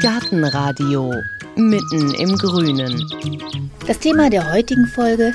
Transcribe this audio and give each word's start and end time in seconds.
Gartenradio 0.00 1.12
mitten 1.56 2.14
im 2.14 2.36
Grünen. 2.36 3.04
Das 3.86 3.98
Thema 3.98 4.30
der 4.30 4.52
heutigen 4.52 4.86
Folge 4.86 5.32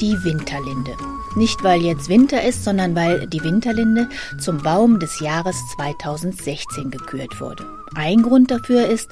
die 0.00 0.12
Winterlinde. 0.24 1.17
Nicht 1.36 1.62
weil 1.62 1.82
jetzt 1.82 2.08
Winter 2.08 2.42
ist, 2.42 2.64
sondern 2.64 2.94
weil 2.94 3.26
die 3.26 3.42
Winterlinde 3.42 4.08
zum 4.38 4.58
Baum 4.58 4.98
des 4.98 5.20
Jahres 5.20 5.56
2016 5.76 6.90
gekürt 6.90 7.40
wurde. 7.40 7.64
Ein 7.94 8.22
Grund 8.22 8.50
dafür 8.50 8.86
ist, 8.86 9.10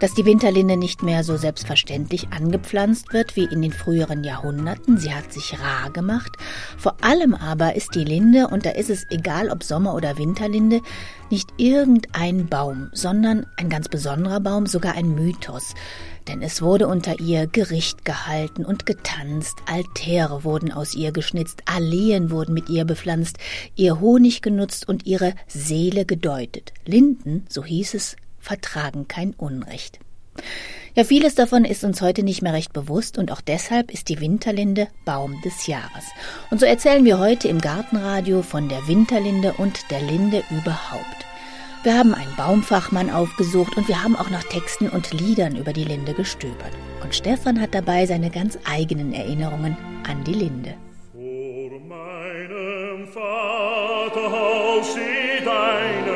dass 0.00 0.14
die 0.14 0.24
Winterlinde 0.24 0.76
nicht 0.76 1.02
mehr 1.02 1.24
so 1.24 1.36
selbstverständlich 1.36 2.28
angepflanzt 2.30 3.12
wird 3.12 3.36
wie 3.36 3.44
in 3.44 3.62
den 3.62 3.72
früheren 3.72 4.22
Jahrhunderten. 4.22 4.98
Sie 4.98 5.14
hat 5.14 5.32
sich 5.32 5.58
rar 5.58 5.90
gemacht. 5.90 6.36
Vor 6.76 6.96
allem 7.00 7.34
aber 7.34 7.74
ist 7.74 7.94
die 7.94 8.04
Linde, 8.04 8.48
und 8.48 8.66
da 8.66 8.70
ist 8.70 8.90
es 8.90 9.06
egal 9.10 9.50
ob 9.50 9.62
Sommer- 9.62 9.94
oder 9.94 10.18
Winterlinde, 10.18 10.82
nicht 11.30 11.48
irgendein 11.56 12.46
Baum, 12.46 12.90
sondern 12.92 13.46
ein 13.56 13.68
ganz 13.68 13.88
besonderer 13.88 14.40
Baum, 14.40 14.66
sogar 14.66 14.94
ein 14.94 15.14
Mythos 15.14 15.74
denn 16.28 16.42
es 16.42 16.62
wurde 16.62 16.86
unter 16.86 17.18
ihr 17.18 17.46
Gericht 17.46 18.04
gehalten 18.04 18.64
und 18.64 18.86
getanzt, 18.86 19.56
Altäre 19.66 20.44
wurden 20.44 20.70
aus 20.70 20.94
ihr 20.94 21.10
geschnitzt, 21.10 21.62
Alleen 21.64 22.30
wurden 22.30 22.54
mit 22.54 22.68
ihr 22.68 22.84
bepflanzt, 22.84 23.38
ihr 23.74 23.98
Honig 24.00 24.42
genutzt 24.42 24.88
und 24.88 25.06
ihre 25.06 25.34
Seele 25.46 26.04
gedeutet. 26.04 26.72
Linden, 26.84 27.46
so 27.48 27.64
hieß 27.64 27.94
es, 27.94 28.16
vertragen 28.38 29.08
kein 29.08 29.34
Unrecht. 29.34 29.98
Ja, 30.94 31.04
vieles 31.04 31.34
davon 31.34 31.64
ist 31.64 31.84
uns 31.84 32.00
heute 32.00 32.22
nicht 32.22 32.42
mehr 32.42 32.52
recht 32.52 32.72
bewusst 32.72 33.18
und 33.18 33.30
auch 33.30 33.40
deshalb 33.40 33.92
ist 33.92 34.08
die 34.08 34.20
Winterlinde 34.20 34.88
Baum 35.04 35.40
des 35.42 35.66
Jahres. 35.66 36.04
Und 36.50 36.60
so 36.60 36.66
erzählen 36.66 37.04
wir 37.04 37.18
heute 37.18 37.48
im 37.48 37.60
Gartenradio 37.60 38.42
von 38.42 38.68
der 38.68 38.86
Winterlinde 38.88 39.54
und 39.54 39.90
der 39.90 40.00
Linde 40.02 40.42
überhaupt. 40.50 41.26
Wir 41.84 41.96
haben 41.96 42.12
einen 42.12 42.34
Baumfachmann 42.36 43.08
aufgesucht 43.08 43.76
und 43.76 43.86
wir 43.86 44.02
haben 44.02 44.16
auch 44.16 44.30
nach 44.30 44.42
Texten 44.42 44.88
und 44.88 45.12
Liedern 45.12 45.54
über 45.54 45.72
die 45.72 45.84
Linde 45.84 46.12
gestöbert. 46.12 46.72
Und 47.04 47.14
Stefan 47.14 47.60
hat 47.60 47.72
dabei 47.72 48.04
seine 48.04 48.30
ganz 48.30 48.58
eigenen 48.68 49.12
Erinnerungen 49.12 49.76
an 50.08 50.24
die 50.24 50.34
Linde. 50.34 50.74
Vor 51.12 51.78
meinem 51.88 53.06
Vaterhaus 53.06 54.90
steht 54.90 55.46
eine 55.46 56.07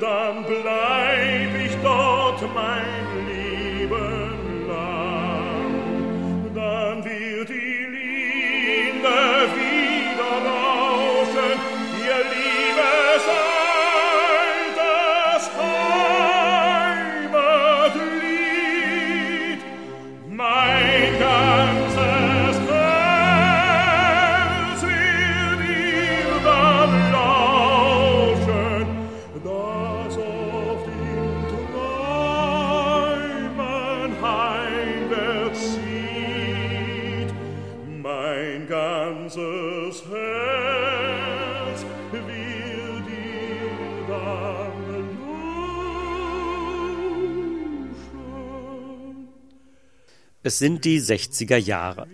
dann 0.00 0.44
bleib 0.44 1.03
Es 50.54 50.60
sind 50.60 50.84
die 50.84 51.00
60er 51.00 51.56
Jahre. 51.56 52.06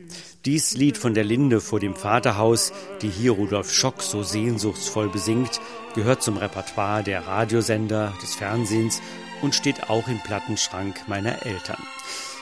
Dies 0.47 0.75
Lied 0.75 0.97
von 0.97 1.13
der 1.13 1.25
Linde 1.25 1.61
vor 1.61 1.79
dem 1.79 1.95
Vaterhaus, 1.95 2.73
die 3.03 3.11
hier 3.11 3.33
Rudolf 3.33 3.71
Schock 3.71 4.01
so 4.01 4.23
sehnsuchtsvoll 4.23 5.11
besingt, 5.11 5.61
gehört 5.95 6.23
zum 6.23 6.39
Repertoire 6.39 7.03
der 7.05 7.27
Radiosender, 7.27 8.15
des 8.23 8.37
Fernsehens 8.37 9.03
und 9.43 9.55
steht 9.55 9.91
auch 9.91 10.09
im 10.09 10.21
Plattenschrank 10.21 11.07
meiner 11.07 11.45
Eltern. 11.45 11.83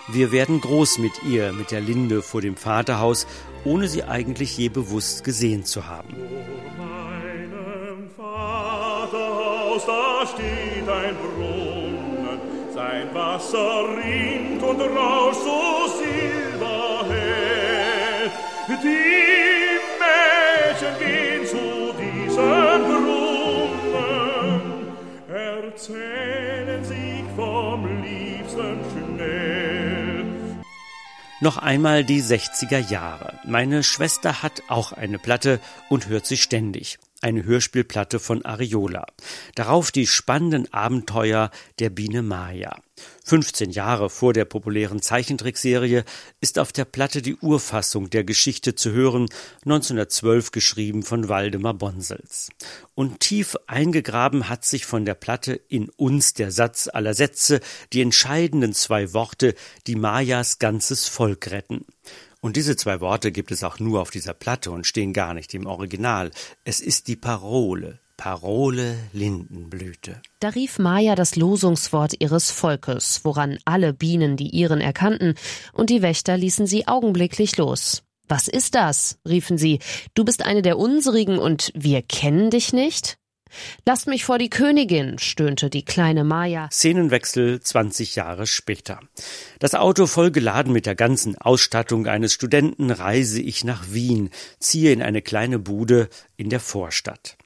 Wir 0.07 0.31
werden 0.31 0.61
groß 0.61 0.99
mit 0.99 1.25
ihr, 1.29 1.53
mit 1.53 1.73
der 1.73 1.81
Linde 1.81 2.23
vor 2.23 2.43
dem 2.43 2.57
Vaterhaus, 2.57 3.27
ohne 3.65 3.89
sie 3.89 4.05
eigentlich 4.05 4.57
je 4.57 4.69
bewusst 4.69 5.25
gesehen 5.25 5.65
zu 5.65 5.89
haben. 5.89 6.15
Vaterhaus, 8.17 9.85
da 9.85 10.25
steht 10.33 10.89
ein 10.89 11.17
Brunnen, 11.17 12.39
sein 12.73 13.13
Wasser 13.13 13.85
rinnt 13.97 14.63
und 14.63 14.81
rauscht 14.81 15.41
so. 15.43 15.88
Die 18.69 19.79
Mädchen 19.99 20.99
gehen 20.99 21.47
zu 21.47 21.95
diesem 21.99 22.85
Brunnen, 22.85 24.63
erzählen 25.27 26.85
sich 26.85 27.25
vom 27.35 28.03
Liebsten 28.03 28.79
schnell. 28.93 30.27
Noch 31.41 31.57
einmal 31.57 32.05
die 32.05 32.23
60er 32.23 32.91
Jahre. 32.91 33.39
Meine 33.45 33.83
Schwester 33.83 34.43
hat 34.43 34.63
auch 34.69 34.93
eine 34.93 35.19
Platte 35.19 35.61
und 35.89 36.09
hört 36.09 36.27
sie 36.27 36.37
ständig. 36.37 36.99
Eine 37.21 37.45
Hörspielplatte 37.45 38.21
von 38.21 38.45
Ariola. 38.45 39.05
Darauf 39.57 39.91
die 39.91 40.07
spannenden 40.07 40.73
Abenteuer 40.73 41.51
der 41.81 41.91
Biene 41.91 42.23
Maya. 42.23 42.81
15 43.25 43.71
Jahre 43.71 44.09
vor 44.09 44.33
der 44.33 44.45
populären 44.45 45.03
Zeichentrickserie 45.03 46.05
ist 46.41 46.61
auf 46.61 46.73
der 46.73 46.85
Platte 46.85 47.21
die 47.21 47.35
Urfassung 47.35 48.09
der 48.09 48.23
Geschichte 48.23 48.77
zu 48.77 48.93
hören, 48.93 49.29
1912 49.65 50.53
geschrieben 50.53 51.03
von 51.03 51.29
Waldemar 51.29 51.75
Bonsels. 51.75 52.51
Und 52.95 53.19
tief 53.19 53.57
eingegraben 53.67 54.49
hat 54.49 54.65
sich 54.65 54.87
von 54.87 55.05
der 55.05 55.15
Platte 55.15 55.55
in 55.69 55.89
uns 55.91 56.35
der 56.35 56.53
Satz 56.53 56.89
aller 56.93 57.15
Sätze, 57.15 57.59
die 57.93 58.01
entscheidenden 58.01 58.75
zwei 58.75 59.13
Worte, 59.13 59.57
die 59.89 59.97
Mayas 59.97 60.61
ganzes 60.61 61.09
Volk 61.09 61.51
retten. 61.51 61.85
Und 62.41 62.57
diese 62.57 62.77
zwei 62.77 63.01
Worte 63.01 63.33
gibt 63.33 63.51
es 63.51 63.65
auch 63.65 63.79
nur 63.81 64.01
auf 64.01 64.11
dieser 64.11 64.35
Platte 64.35 64.71
und 64.71 64.87
stehen 64.87 65.13
gar 65.13 65.35
nicht 65.35 65.55
im 65.55 65.67
Original. 65.67 66.31
Es 66.65 66.81
ist 66.81 67.09
die 67.09 67.17
Parole. 67.17 68.01
Parole 68.17 68.97
Lindenblüte. 69.13 70.21
Da 70.41 70.49
rief 70.49 70.79
Maya 70.79 71.15
das 71.15 71.37
Losungswort 71.37 72.15
ihres 72.21 72.51
Volkes, 72.51 73.21
woran 73.23 73.59
alle 73.65 73.93
Bienen 73.93 74.37
die 74.37 74.49
ihren 74.49 74.81
erkannten, 74.81 75.35
und 75.73 75.89
die 75.89 76.03
Wächter 76.03 76.37
ließen 76.37 76.67
sie 76.67 76.89
augenblicklich 76.89 77.57
los. 77.57 78.03
Was 78.27 78.49
ist 78.49 78.75
das? 78.75 79.19
riefen 79.27 79.57
sie. 79.57 79.79
Du 80.15 80.25
bist 80.25 80.45
eine 80.45 80.63
der 80.63 80.79
unsrigen 80.79 81.39
und 81.39 81.73
wir 81.75 82.03
kennen 82.03 82.51
dich 82.51 82.73
nicht? 82.73 83.19
Lasst 83.87 84.07
mich 84.07 84.25
vor 84.25 84.39
die 84.39 84.51
Königin, 84.51 85.19
stöhnte 85.19 85.71
die 85.71 85.85
kleine 85.85 86.25
Maya. 86.25 86.69
Szenenwechsel 86.71 87.61
20 87.61 88.17
Jahre 88.17 88.47
später. 88.47 89.01
Das 89.59 89.75
Auto 89.75 90.07
voll 90.07 90.31
geladen 90.31 90.73
mit 90.73 90.87
der 90.87 90.95
ganzen 90.95 91.37
Ausstattung 91.37 92.07
eines 92.07 92.33
Studenten 92.33 92.91
reise 92.91 93.41
ich 93.41 93.65
nach 93.65 93.93
Wien, 93.93 94.31
ziehe 94.59 94.93
in 94.93 95.03
eine 95.03 95.23
kleine 95.23 95.59
Bude 95.59 96.09
in 96.37 96.51
der 96.51 96.61
Vorstadt. 96.61 97.37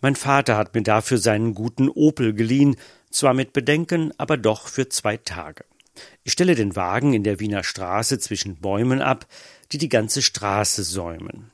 Mein 0.00 0.16
Vater 0.16 0.56
hat 0.56 0.74
mir 0.74 0.82
dafür 0.82 1.18
seinen 1.18 1.54
guten 1.54 1.88
Opel 1.88 2.32
geliehen, 2.32 2.76
zwar 3.10 3.34
mit 3.34 3.52
Bedenken, 3.52 4.12
aber 4.18 4.36
doch 4.36 4.68
für 4.68 4.88
zwei 4.88 5.16
Tage. 5.16 5.64
Ich 6.22 6.32
stelle 6.32 6.54
den 6.54 6.76
Wagen 6.76 7.14
in 7.14 7.24
der 7.24 7.40
Wiener 7.40 7.64
Straße 7.64 8.18
zwischen 8.18 8.56
Bäumen 8.56 9.02
ab, 9.02 9.26
die 9.72 9.78
die 9.78 9.88
ganze 9.88 10.22
Straße 10.22 10.82
säumen. 10.82 11.50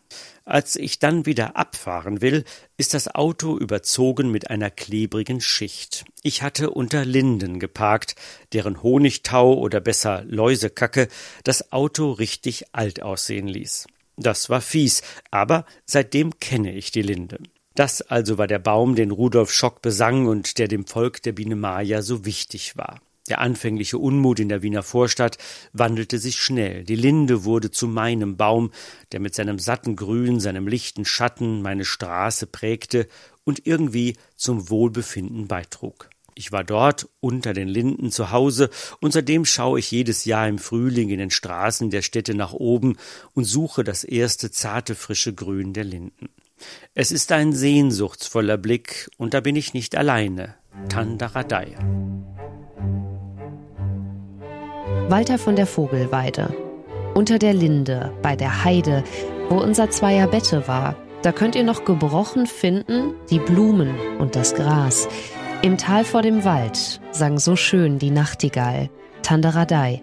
Als 0.47 0.77
ich 0.77 0.99
dann 0.99 1.25
wieder 1.25 1.57
abfahren 1.57 2.21
will, 2.21 2.45
ist 2.77 2.93
das 2.93 3.15
Auto 3.15 3.57
überzogen 3.57 4.31
mit 4.31 4.51
einer 4.51 4.71
klebrigen 4.71 5.41
Schicht. 5.41 6.05
Ich 6.23 6.43
hatte 6.43 6.71
unter 6.71 7.07
Linden 7.07 7.59
geparkt, 7.59 8.15
deren 8.53 8.83
Honigtau 8.83 9.55
oder 9.55 9.81
besser 9.81 10.23
Läusekacke 10.27 11.09
das 11.45 11.73
Auto 11.73 12.13
richtig 12.13 12.65
alt 12.73 13.03
aussehen 13.03 13.49
ließ. 13.49 13.87
Das 14.17 14.51
war 14.51 14.61
fies, 14.61 15.03
aber 15.31 15.65
seitdem 15.87 16.39
kenne 16.41 16.75
ich 16.75 16.91
die 16.91 17.03
Linde. 17.03 17.39
Das 17.75 18.03
also 18.03 18.37
war 18.37 18.47
der 18.47 18.59
Baum, 18.59 18.95
den 18.95 19.11
Rudolf 19.11 19.51
Schock 19.51 19.81
besang 19.81 20.27
und 20.27 20.59
der 20.59 20.69
dem 20.69 20.87
Volk 20.87 21.23
der 21.23 21.33
Biene 21.33 21.57
Maya 21.57 22.03
so 22.03 22.27
wichtig 22.27 22.77
war. 22.77 23.01
Der 23.29 23.41
anfängliche 23.41 23.97
Unmut 23.97 24.39
in 24.39 24.51
der 24.51 24.63
Wiener 24.63 24.83
Vorstadt 24.83 25.39
wandelte 25.73 26.19
sich 26.19 26.37
schnell. 26.37 26.85
Die 26.85 26.97
Linde 26.97 27.45
wurde 27.45 27.71
zu 27.71 27.89
meinem 27.89 28.37
Baum, 28.37 28.71
der 29.13 29.21
mit 29.21 29.35
seinem 29.35 29.59
satten 29.59 29.97
Grün, 29.97 30.41
seinem 30.41 30.69
lichten 30.69 31.07
Schatten 31.07 31.63
meine 31.63 31.87
Straße 31.87 32.47
prägte 32.47 33.09
und 33.45 33.67
irgendwie 33.67 34.17
zum 34.37 34.69
Wohlbefinden 34.69 35.49
beitrug. 35.49 36.11
Ich 36.35 36.53
war 36.53 36.65
dort 36.65 37.09
unter 37.21 37.55
den 37.55 37.69
Linden 37.69 38.11
zu 38.11 38.31
Hause 38.31 38.69
und 39.01 39.13
seitdem 39.13 39.45
schaue 39.45 39.79
ich 39.79 39.91
jedes 39.91 40.25
Jahr 40.25 40.49
im 40.49 40.59
Frühling 40.59 41.09
in 41.11 41.19
den 41.19 41.31
Straßen 41.31 41.91
der 41.91 42.03
Städte 42.03 42.35
nach 42.35 42.53
oben 42.53 42.97
und 43.35 43.45
suche 43.45 43.85
das 43.85 44.05
erste 44.05 44.51
zarte 44.51 44.97
frische 44.97 45.33
Grün 45.33 45.73
der 45.73 45.85
Linden. 45.85 46.29
Es 46.95 47.13
ist 47.13 47.33
ein 47.33 47.53
sehnsuchtsvoller 47.53 48.59
Blick 48.59 49.09
und 49.17 49.33
da 49.33 49.41
bin 49.41 49.57
ich 49.57 49.75
nicht 49.75 49.97
alleine. 49.97 50.57
Tandaradei. 50.89 51.77
Walter 55.09 55.37
von 55.37 55.55
der 55.55 55.67
Vogelweide. 55.67 56.55
Unter 57.15 57.39
der 57.39 57.53
Linde, 57.53 58.11
bei 58.23 58.37
der 58.37 58.65
Heide, 58.65 59.05
wo 59.51 59.57
unser 59.57 59.91
zweier 59.91 60.27
Bette 60.27 60.67
war, 60.67 60.97
da 61.23 61.31
könnt 61.31 61.55
ihr 61.55 61.63
noch 61.63 61.85
gebrochen 61.85 62.47
finden 62.47 63.15
die 63.29 63.39
Blumen 63.39 63.95
und 64.19 64.35
das 64.35 64.55
Gras. 64.55 65.07
Im 65.61 65.77
Tal 65.77 66.05
vor 66.05 66.23
dem 66.23 66.45
Wald 66.45 67.01
sang 67.13 67.39
so 67.39 67.55
schön 67.55 67.99
die 67.99 68.11
Nachtigall, 68.11 68.89
Tandaradei. 69.23 70.01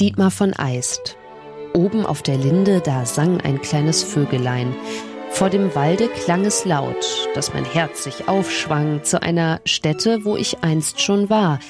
Dietmar 0.00 0.30
von 0.30 0.54
Eist. 0.54 1.16
Oben 1.74 2.06
auf 2.06 2.22
der 2.22 2.38
Linde, 2.38 2.80
da 2.80 3.04
sang 3.04 3.40
ein 3.42 3.60
kleines 3.60 4.02
Vögelein. 4.02 4.74
Vor 5.38 5.50
dem 5.50 5.72
Walde 5.76 6.08
klang 6.08 6.44
es 6.44 6.64
laut, 6.64 7.28
dass 7.36 7.54
mein 7.54 7.64
Herz 7.64 8.02
sich 8.02 8.26
aufschwang 8.26 9.04
zu 9.04 9.22
einer 9.22 9.60
Stätte, 9.64 10.24
wo 10.24 10.36
ich 10.36 10.64
einst 10.64 11.00
schon 11.00 11.30
war. 11.30 11.60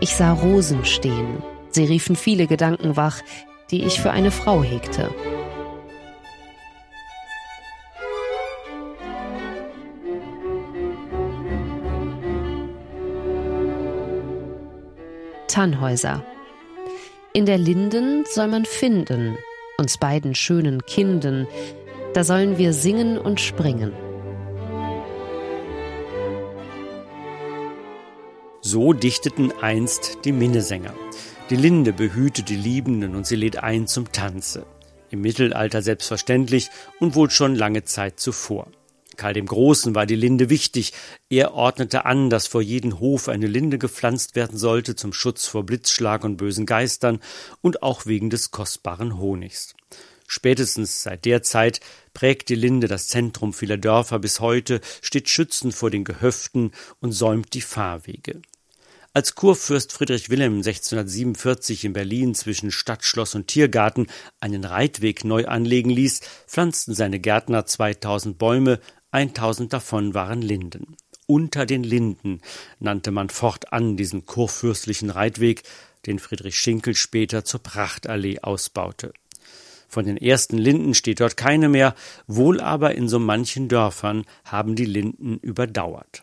Ich 0.00 0.16
sah 0.16 0.32
Rosen 0.32 0.84
stehen. 0.84 1.40
Sie 1.70 1.84
riefen 1.84 2.16
viele 2.16 2.48
Gedanken 2.48 2.96
wach, 2.96 3.20
die 3.70 3.84
ich 3.84 4.00
für 4.00 4.10
eine 4.10 4.32
Frau 4.32 4.64
hegte. 4.64 5.14
Tannhäuser. 15.46 16.24
In 17.32 17.46
der 17.46 17.58
Linden 17.58 18.24
soll 18.28 18.48
man 18.48 18.64
finden, 18.64 19.38
uns 19.78 19.96
beiden 19.96 20.34
schönen 20.34 20.84
Kinden, 20.86 21.46
da 22.16 22.24
sollen 22.24 22.56
wir 22.56 22.72
singen 22.72 23.18
und 23.18 23.42
springen. 23.42 23.92
So 28.62 28.94
dichteten 28.94 29.52
einst 29.60 30.20
die 30.24 30.32
Minnesänger. 30.32 30.94
Die 31.50 31.56
Linde 31.56 31.92
behütet 31.92 32.48
die 32.48 32.56
Liebenden 32.56 33.16
und 33.16 33.26
sie 33.26 33.36
lädt 33.36 33.62
ein 33.62 33.86
zum 33.86 34.12
Tanze. 34.12 34.64
Im 35.10 35.20
Mittelalter 35.20 35.82
selbstverständlich 35.82 36.70
und 37.00 37.16
wohl 37.16 37.28
schon 37.28 37.54
lange 37.54 37.84
Zeit 37.84 38.18
zuvor. 38.18 38.68
Karl 39.18 39.34
dem 39.34 39.44
Großen 39.44 39.94
war 39.94 40.06
die 40.06 40.16
Linde 40.16 40.48
wichtig. 40.48 40.94
Er 41.28 41.52
ordnete 41.52 42.06
an, 42.06 42.30
dass 42.30 42.46
vor 42.46 42.62
jeden 42.62 42.98
Hof 42.98 43.28
eine 43.28 43.46
Linde 43.46 43.76
gepflanzt 43.76 44.36
werden 44.36 44.56
sollte 44.56 44.96
zum 44.96 45.12
Schutz 45.12 45.46
vor 45.46 45.64
Blitzschlag 45.64 46.24
und 46.24 46.38
bösen 46.38 46.64
Geistern 46.64 47.20
und 47.60 47.82
auch 47.82 48.06
wegen 48.06 48.30
des 48.30 48.52
kostbaren 48.52 49.18
Honigs. 49.18 49.74
Spätestens 50.26 51.02
seit 51.02 51.24
der 51.24 51.42
Zeit 51.42 51.80
prägt 52.14 52.48
die 52.48 52.54
Linde 52.54 52.88
das 52.88 53.08
Zentrum 53.08 53.52
vieler 53.52 53.76
Dörfer 53.76 54.18
bis 54.18 54.40
heute, 54.40 54.80
steht 55.02 55.28
schützend 55.28 55.74
vor 55.74 55.90
den 55.90 56.04
Gehöften 56.04 56.72
und 57.00 57.12
säumt 57.12 57.54
die 57.54 57.60
Fahrwege. 57.60 58.40
Als 59.16 59.34
Kurfürst 59.34 59.92
Friedrich 59.92 60.28
Wilhelm 60.28 60.56
1647 60.56 61.86
in 61.86 61.94
Berlin 61.94 62.34
zwischen 62.34 62.70
Stadtschloss 62.70 63.34
und 63.34 63.46
Tiergarten 63.46 64.08
einen 64.40 64.64
Reitweg 64.64 65.24
neu 65.24 65.46
anlegen 65.46 65.88
ließ, 65.88 66.20
pflanzten 66.46 66.94
seine 66.94 67.18
Gärtner 67.18 67.64
2000 67.64 68.36
Bäume, 68.36 68.78
1000 69.12 69.72
davon 69.72 70.12
waren 70.12 70.42
Linden. 70.42 70.96
Unter 71.26 71.64
den 71.64 71.82
Linden 71.82 72.42
nannte 72.78 73.10
man 73.10 73.30
fortan 73.30 73.96
diesen 73.96 74.26
kurfürstlichen 74.26 75.08
Reitweg, 75.08 75.62
den 76.04 76.18
Friedrich 76.18 76.58
Schinkel 76.58 76.94
später 76.94 77.42
zur 77.42 77.62
Prachtallee 77.62 78.40
ausbaute. 78.40 79.14
Von 79.88 80.04
den 80.04 80.16
ersten 80.16 80.58
Linden 80.58 80.94
steht 80.94 81.20
dort 81.20 81.36
keine 81.36 81.68
mehr, 81.68 81.94
wohl 82.26 82.60
aber 82.60 82.94
in 82.94 83.08
so 83.08 83.18
manchen 83.18 83.68
Dörfern 83.68 84.24
haben 84.44 84.74
die 84.74 84.84
Linden 84.84 85.38
überdauert. 85.38 86.22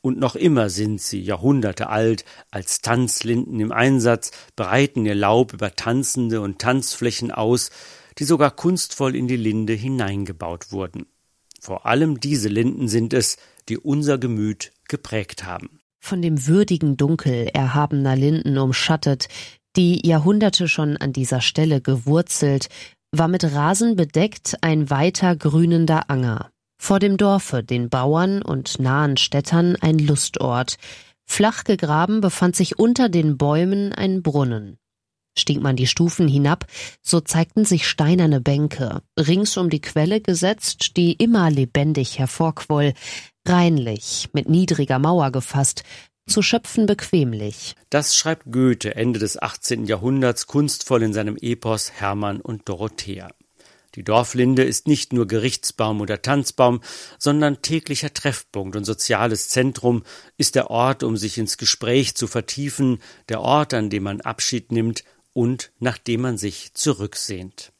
Und 0.00 0.18
noch 0.18 0.34
immer 0.34 0.70
sind 0.70 1.00
sie, 1.00 1.20
Jahrhunderte 1.20 1.88
alt, 1.88 2.24
als 2.50 2.80
Tanzlinden 2.80 3.60
im 3.60 3.72
Einsatz, 3.72 4.30
breiten 4.56 5.04
ihr 5.06 5.14
Laub 5.14 5.52
über 5.52 5.76
Tanzende 5.76 6.40
und 6.40 6.58
Tanzflächen 6.58 7.30
aus, 7.30 7.70
die 8.18 8.24
sogar 8.24 8.50
kunstvoll 8.50 9.14
in 9.14 9.28
die 9.28 9.36
Linde 9.36 9.74
hineingebaut 9.74 10.72
wurden. 10.72 11.06
Vor 11.60 11.86
allem 11.86 12.20
diese 12.20 12.48
Linden 12.48 12.88
sind 12.88 13.12
es, 13.12 13.36
die 13.68 13.78
unser 13.78 14.18
Gemüt 14.18 14.72
geprägt 14.88 15.44
haben. 15.44 15.80
Von 16.00 16.22
dem 16.22 16.46
würdigen 16.46 16.96
Dunkel 16.96 17.50
erhabener 17.52 18.16
Linden 18.16 18.56
umschattet, 18.56 19.28
die 19.76 20.04
Jahrhunderte 20.06 20.66
schon 20.66 20.96
an 20.96 21.12
dieser 21.12 21.42
Stelle 21.42 21.80
gewurzelt, 21.80 22.68
war 23.12 23.28
mit 23.28 23.44
Rasen 23.44 23.96
bedeckt 23.96 24.58
ein 24.60 24.90
weiter 24.90 25.36
grünender 25.36 26.10
Anger. 26.10 26.50
Vor 26.80 26.98
dem 26.98 27.16
Dorfe, 27.16 27.62
den 27.62 27.90
Bauern 27.90 28.42
und 28.42 28.78
nahen 28.78 29.16
Städtern 29.16 29.76
ein 29.80 29.98
Lustort. 29.98 30.76
Flach 31.26 31.64
gegraben 31.64 32.20
befand 32.20 32.56
sich 32.56 32.78
unter 32.78 33.08
den 33.08 33.36
Bäumen 33.36 33.92
ein 33.92 34.22
Brunnen. 34.22 34.78
Stieg 35.38 35.60
man 35.60 35.76
die 35.76 35.86
Stufen 35.86 36.26
hinab, 36.26 36.66
so 37.02 37.20
zeigten 37.20 37.64
sich 37.64 37.86
steinerne 37.86 38.40
Bänke, 38.40 39.02
rings 39.18 39.56
um 39.56 39.70
die 39.70 39.80
Quelle 39.80 40.20
gesetzt, 40.20 40.96
die 40.96 41.12
immer 41.12 41.50
lebendig 41.50 42.18
hervorquoll, 42.18 42.94
reinlich, 43.46 44.28
mit 44.32 44.48
niedriger 44.48 44.98
Mauer 44.98 45.30
gefasst, 45.30 45.84
zu 46.30 46.42
schöpfen 46.42 46.86
bequemlich. 46.86 47.74
Das 47.90 48.16
schreibt 48.16 48.50
Goethe 48.50 48.94
Ende 48.94 49.18
des 49.18 49.40
18. 49.40 49.84
Jahrhunderts 49.84 50.46
kunstvoll 50.46 51.02
in 51.02 51.12
seinem 51.12 51.36
Epos 51.36 51.92
Hermann 51.92 52.40
und 52.40 52.68
Dorothea. 52.68 53.28
Die 53.96 54.04
Dorflinde 54.04 54.62
ist 54.62 54.86
nicht 54.86 55.12
nur 55.12 55.26
Gerichtsbaum 55.26 56.00
oder 56.00 56.22
Tanzbaum, 56.22 56.80
sondern 57.18 57.60
täglicher 57.60 58.14
Treffpunkt 58.14 58.76
und 58.76 58.84
soziales 58.84 59.48
Zentrum, 59.48 60.04
ist 60.36 60.54
der 60.54 60.70
Ort, 60.70 61.02
um 61.02 61.16
sich 61.16 61.38
ins 61.38 61.58
Gespräch 61.58 62.14
zu 62.14 62.28
vertiefen, 62.28 63.00
der 63.28 63.40
Ort, 63.40 63.74
an 63.74 63.90
dem 63.90 64.04
man 64.04 64.20
Abschied 64.20 64.70
nimmt 64.70 65.02
und 65.32 65.72
nach 65.80 65.98
dem 65.98 66.20
man 66.20 66.38
sich 66.38 66.72
zurücksehnt. 66.74 67.72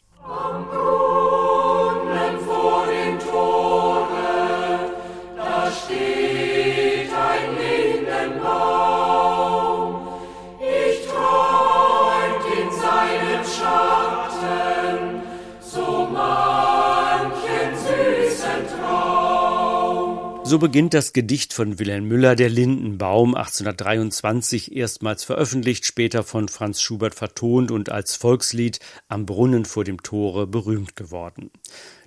So 20.50 20.59
beginnt 20.59 20.95
das 20.95 21.12
Gedicht 21.12 21.52
von 21.52 21.78
Wilhelm 21.78 22.09
Müller, 22.09 22.35
der 22.35 22.49
Lindenbaum, 22.49 23.37
1823 23.37 24.75
erstmals 24.75 25.23
veröffentlicht, 25.23 25.87
später 25.87 26.25
von 26.25 26.49
Franz 26.49 26.83
Schubert 26.83 27.14
vertont 27.14 27.71
und 27.71 27.92
als 27.92 28.16
Volkslied 28.16 28.80
am 29.07 29.26
Brunnen 29.26 29.64
vor 29.64 29.85
dem 29.85 30.02
Tore 30.02 30.49
berühmt 30.49 30.97
geworden. 30.97 31.52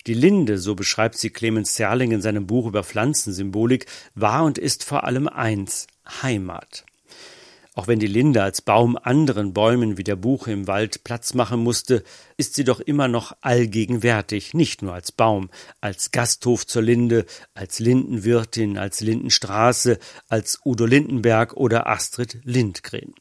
Die 0.08 0.14
Linde, 0.14 0.58
so 0.58 0.76
beschreibt 0.76 1.18
sie 1.18 1.30
Clemens 1.30 1.74
Zerling 1.76 2.12
in 2.12 2.22
seinem 2.22 2.46
Buch 2.46 2.68
über 2.68 2.84
Pflanzensymbolik, 2.84 3.86
war 4.14 4.44
und 4.44 4.58
ist 4.58 4.84
vor 4.84 5.06
allem 5.06 5.30
eins, 5.30 5.88
Heimat. 6.22 6.84
Auch 7.76 7.88
wenn 7.88 7.98
die 7.98 8.08
Linde 8.08 8.44
als 8.44 8.62
Baum 8.62 8.98
anderen 9.02 9.54
Bäumen 9.54 9.98
wie 9.98 10.04
der 10.04 10.16
Buche 10.16 10.52
im 10.52 10.68
Wald 10.68 11.04
Platz 11.04 11.34
machen 11.34 11.60
musste, 11.60 12.04
ist 12.38 12.54
sie 12.54 12.64
doch 12.64 12.80
immer 12.80 13.08
noch 13.08 13.36
allgegenwärtig, 13.42 14.54
nicht 14.54 14.84
nur 14.84 14.94
als 14.94 15.12
Baum, 15.12 15.50
als 15.82 16.12
Gasthof 16.12 16.68
zur 16.68 16.84
Linde, 16.84 17.26
als 17.56 17.80
Lindenwirtin, 17.80 18.78
als 18.78 19.02
Lindenstraße, 19.02 19.98
als 20.30 20.60
Udo 20.64 20.86
Lindenberg 20.86 21.54
oder 21.54 21.88
Astrid 21.88 22.40
Lindgren. 22.44 23.16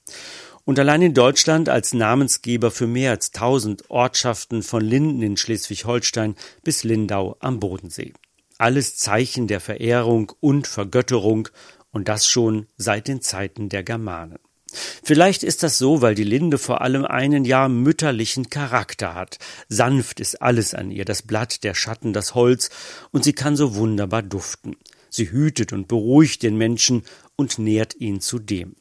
Und 0.65 0.79
allein 0.79 1.03
in 1.03 1.15
Deutschland 1.15 1.71
als 1.71 1.95
Namensgeber 1.95 2.71
für 2.71 2.87
mehr 2.87 3.11
als 3.11 3.31
tausend 3.31 3.91
Ortschaften 3.91 4.63
von 4.63 4.85
Linden 4.85 5.23
in 5.23 5.37
Schleswig-Holstein 5.37 6.37
bis 6.63 6.85
Lindau 6.85 7.37
am 7.41 7.59
Bodensee. 7.59 8.13
Alles 8.59 8.97
Zeichen 8.97 9.49
der 9.49 9.59
Verehrung 9.61 10.31
und 10.39 10.69
Vergötterung 10.69 11.49
und 11.93 12.09
das 12.09 12.27
schon 12.27 12.67
seit 12.77 13.07
den 13.07 13.21
Zeiten 13.23 13.69
der 13.69 13.85
Germanen. 13.85 14.39
Vielleicht 15.05 15.43
ist 15.43 15.63
das 15.63 15.79
so, 15.79 16.01
weil 16.01 16.15
die 16.15 16.25
Linde 16.25 16.59
vor 16.59 16.81
allem 16.81 17.05
einen 17.05 17.45
ja 17.45 17.69
mütterlichen 17.69 18.49
Charakter 18.49 19.15
hat. 19.15 19.39
Sanft 19.69 20.19
ist 20.19 20.41
alles 20.41 20.75
an 20.75 20.91
ihr, 20.91 21.05
das 21.05 21.23
Blatt, 21.23 21.63
der 21.63 21.75
Schatten, 21.75 22.13
das 22.13 22.35
Holz, 22.35 22.71
und 23.11 23.23
sie 23.23 23.35
kann 23.35 23.55
so 23.55 23.75
wunderbar 23.75 24.23
duften. 24.23 24.77
Sie 25.11 25.31
hütet 25.31 25.73
und 25.75 25.89
beruhigt 25.89 26.43
den 26.43 26.57
Menschen 26.57 27.03
und 27.37 27.59
nährt 27.59 27.95
ihn 27.97 28.21
zudem. 28.21 28.77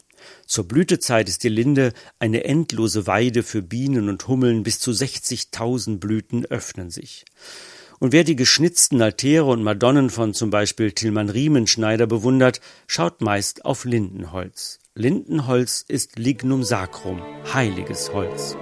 Zur 0.45 0.67
Blütezeit 0.67 1.27
ist 1.27 1.43
die 1.43 1.49
Linde 1.49 1.93
eine 2.19 2.43
endlose 2.43 3.07
Weide 3.07 3.43
für 3.43 3.61
Bienen 3.61 4.07
und 4.07 4.27
Hummeln, 4.27 4.63
bis 4.63 4.79
zu 4.79 4.91
60.000 4.91 5.97
Blüten 5.97 6.45
öffnen 6.45 6.89
sich. 6.89 7.25
Und 8.01 8.13
wer 8.13 8.23
die 8.23 8.35
geschnitzten 8.35 8.99
Altäre 8.99 9.45
und 9.45 9.61
Madonnen 9.61 10.09
von 10.09 10.33
zum 10.33 10.49
Beispiel 10.49 10.91
Tilman 10.91 11.29
Riemenschneider 11.29 12.07
bewundert, 12.07 12.59
schaut 12.87 13.21
meist 13.21 13.63
auf 13.63 13.85
Lindenholz. 13.85 14.79
Lindenholz 14.95 15.85
ist 15.87 16.17
Lignum 16.17 16.63
sacrum, 16.63 17.21
heiliges 17.53 18.11
Holz. 18.11 18.57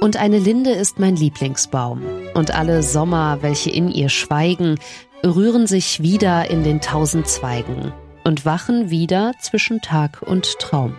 Und 0.00 0.18
eine 0.18 0.38
Linde 0.38 0.72
ist 0.72 0.98
mein 0.98 1.16
Lieblingsbaum. 1.16 2.02
Und 2.34 2.50
alle 2.50 2.82
Sommer, 2.82 3.38
welche 3.40 3.70
in 3.70 3.88
ihr 3.88 4.10
schweigen, 4.10 4.78
rühren 5.24 5.66
sich 5.66 6.02
wieder 6.02 6.50
in 6.50 6.64
den 6.64 6.82
tausend 6.82 7.26
Zweigen 7.26 7.94
und 8.24 8.44
wachen 8.44 8.90
wieder 8.90 9.32
zwischen 9.40 9.80
Tag 9.80 10.20
und 10.20 10.58
Traum. 10.58 10.98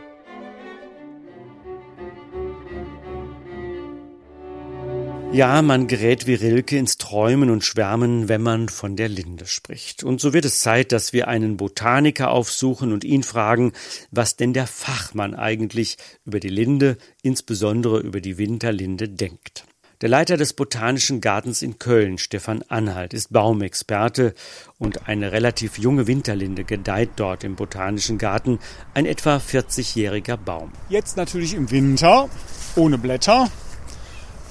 Ja, 5.33 5.63
man 5.63 5.87
gerät 5.87 6.27
wie 6.27 6.35
Rilke 6.35 6.77
ins 6.77 6.97
Träumen 6.99 7.49
und 7.49 7.63
Schwärmen, 7.63 8.29
wenn 8.29 8.43
man 8.43 8.69
von 8.69 8.95
der 8.95 9.09
Linde 9.09 9.47
spricht. 9.47 10.03
Und 10.03 10.21
so 10.21 10.31
wird 10.31 10.45
es 10.45 10.59
Zeit, 10.59 10.91
dass 10.91 11.11
wir 11.11 11.27
einen 11.27 11.57
Botaniker 11.57 12.29
aufsuchen 12.29 12.93
und 12.93 13.03
ihn 13.03 13.23
fragen, 13.23 13.73
was 14.11 14.35
denn 14.35 14.53
der 14.53 14.67
Fachmann 14.67 15.33
eigentlich 15.33 15.97
über 16.23 16.39
die 16.39 16.49
Linde, 16.49 16.97
insbesondere 17.23 17.99
über 18.01 18.21
die 18.21 18.37
Winterlinde, 18.37 19.09
denkt. 19.09 19.65
Der 20.01 20.09
Leiter 20.09 20.37
des 20.37 20.53
Botanischen 20.53 21.19
Gartens 21.19 21.63
in 21.63 21.79
Köln, 21.79 22.19
Stefan 22.19 22.61
Anhalt, 22.67 23.15
ist 23.15 23.33
Baumexperte 23.33 24.35
und 24.77 25.07
eine 25.07 25.31
relativ 25.31 25.79
junge 25.79 26.05
Winterlinde 26.05 26.63
gedeiht 26.63 27.11
dort 27.15 27.43
im 27.43 27.55
Botanischen 27.55 28.19
Garten, 28.19 28.59
ein 28.93 29.07
etwa 29.07 29.37
40-jähriger 29.37 30.37
Baum. 30.37 30.73
Jetzt 30.89 31.17
natürlich 31.17 31.55
im 31.55 31.71
Winter, 31.71 32.29
ohne 32.75 32.99
Blätter, 32.99 33.49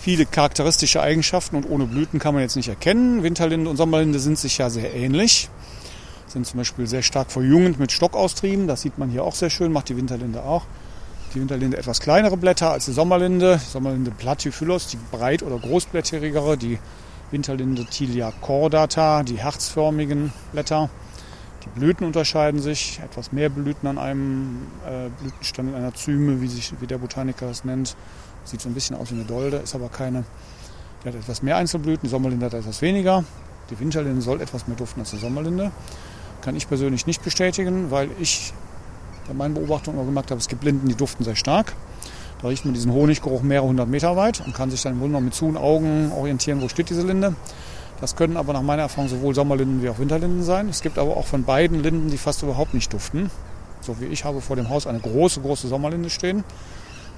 viele 0.02 0.26
charakteristische 0.26 1.00
Eigenschaften 1.00 1.54
und 1.54 1.70
ohne 1.70 1.86
Blüten 1.86 2.18
kann 2.18 2.34
man 2.34 2.42
jetzt 2.42 2.56
nicht 2.56 2.68
erkennen. 2.68 3.22
Winterlinde 3.22 3.70
und 3.70 3.76
Sommerlinde 3.76 4.18
sind 4.18 4.36
sich 4.36 4.58
ja 4.58 4.68
sehr 4.68 4.92
ähnlich. 4.94 5.48
Sind 6.26 6.44
zum 6.44 6.58
Beispiel 6.58 6.88
sehr 6.88 7.02
stark 7.02 7.30
verjüngend 7.30 7.78
mit 7.78 7.92
Stockaustrieben. 7.92 8.66
Das 8.66 8.82
sieht 8.82 8.98
man 8.98 9.10
hier 9.10 9.22
auch 9.22 9.34
sehr 9.36 9.48
schön, 9.48 9.70
macht 9.70 9.90
die 9.90 9.96
Winterlinde 9.96 10.42
auch. 10.42 10.64
Die 11.34 11.40
Winterlinde 11.40 11.76
etwas 11.76 12.00
kleinere 12.00 12.36
Blätter 12.36 12.72
als 12.72 12.86
die 12.86 12.92
Sommerlinde. 12.92 13.58
Sommerlinde 13.58 14.10
Platyphyllos, 14.10 14.88
die 14.88 14.98
breit- 15.12 15.44
oder 15.44 15.56
großblätterigere. 15.56 16.56
Die 16.58 16.80
Winterlinde 17.30 17.84
Tilia 17.84 18.32
cordata, 18.40 19.22
die 19.22 19.38
herzförmigen 19.38 20.32
Blätter. 20.50 20.90
Die 21.64 21.78
Blüten 21.78 22.04
unterscheiden 22.04 22.60
sich. 22.60 22.98
Etwas 23.04 23.30
mehr 23.30 23.50
Blüten 23.50 23.86
an 23.86 23.98
einem 23.98 24.66
äh, 24.84 25.10
Blütenstand 25.20 25.68
in 25.68 25.74
einer 25.76 25.94
Zyme, 25.94 26.40
wie, 26.40 26.48
sich, 26.48 26.72
wie 26.80 26.88
der 26.88 26.98
Botaniker 26.98 27.46
das 27.46 27.64
nennt. 27.64 27.94
Sieht 28.44 28.60
so 28.60 28.68
ein 28.68 28.74
bisschen 28.74 28.96
aus 28.96 29.10
wie 29.10 29.14
eine 29.14 29.24
Dolde, 29.24 29.58
ist 29.58 29.74
aber 29.74 29.88
keine. 29.88 30.24
Die 31.02 31.08
hat 31.08 31.14
etwas 31.14 31.42
mehr 31.42 31.56
Einzelblüten, 31.56 32.02
die 32.04 32.08
Sommerlinde 32.08 32.46
hat 32.46 32.54
etwas 32.54 32.82
weniger. 32.82 33.24
Die 33.70 33.78
Winterlinde 33.78 34.20
soll 34.20 34.40
etwas 34.40 34.66
mehr 34.66 34.76
duften 34.76 35.00
als 35.00 35.10
die 35.10 35.18
Sommerlinde. 35.18 35.70
Kann 36.42 36.56
ich 36.56 36.68
persönlich 36.68 37.06
nicht 37.06 37.22
bestätigen, 37.22 37.90
weil 37.90 38.10
ich 38.20 38.52
bei 39.28 39.34
meinen 39.34 39.54
Beobachtungen 39.54 39.98
auch 39.98 40.04
gemerkt 40.04 40.30
habe, 40.30 40.40
es 40.40 40.48
gibt 40.48 40.64
Linden, 40.64 40.88
die 40.88 40.94
duften 40.94 41.24
sehr 41.24 41.36
stark. 41.36 41.74
Da 42.40 42.48
riecht 42.48 42.64
man 42.64 42.74
diesen 42.74 42.92
Honiggeruch 42.92 43.42
mehrere 43.42 43.68
hundert 43.68 43.88
Meter 43.88 44.16
weit 44.16 44.40
und 44.44 44.54
kann 44.54 44.70
sich 44.70 44.82
dann 44.82 44.94
im 44.94 45.00
Grunde 45.00 45.20
mit 45.20 45.34
zu 45.34 45.46
und 45.46 45.56
Augen 45.56 46.10
orientieren, 46.12 46.60
wo 46.60 46.68
steht 46.68 46.90
diese 46.90 47.02
Linde. 47.02 47.36
Das 48.00 48.16
können 48.16 48.36
aber 48.36 48.52
nach 48.52 48.62
meiner 48.62 48.82
Erfahrung 48.82 49.08
sowohl 49.08 49.32
Sommerlinden 49.32 49.80
wie 49.80 49.88
auch 49.88 50.00
Winterlinden 50.00 50.42
sein. 50.42 50.68
Es 50.68 50.82
gibt 50.82 50.98
aber 50.98 51.16
auch 51.16 51.26
von 51.26 51.44
beiden 51.44 51.84
Linden, 51.84 52.10
die 52.10 52.18
fast 52.18 52.42
überhaupt 52.42 52.74
nicht 52.74 52.92
duften. 52.92 53.30
So 53.80 54.00
wie 54.00 54.06
ich 54.06 54.24
habe 54.24 54.40
vor 54.40 54.56
dem 54.56 54.68
Haus 54.68 54.88
eine 54.88 54.98
große, 54.98 55.40
große 55.40 55.68
Sommerlinde 55.68 56.10
stehen 56.10 56.42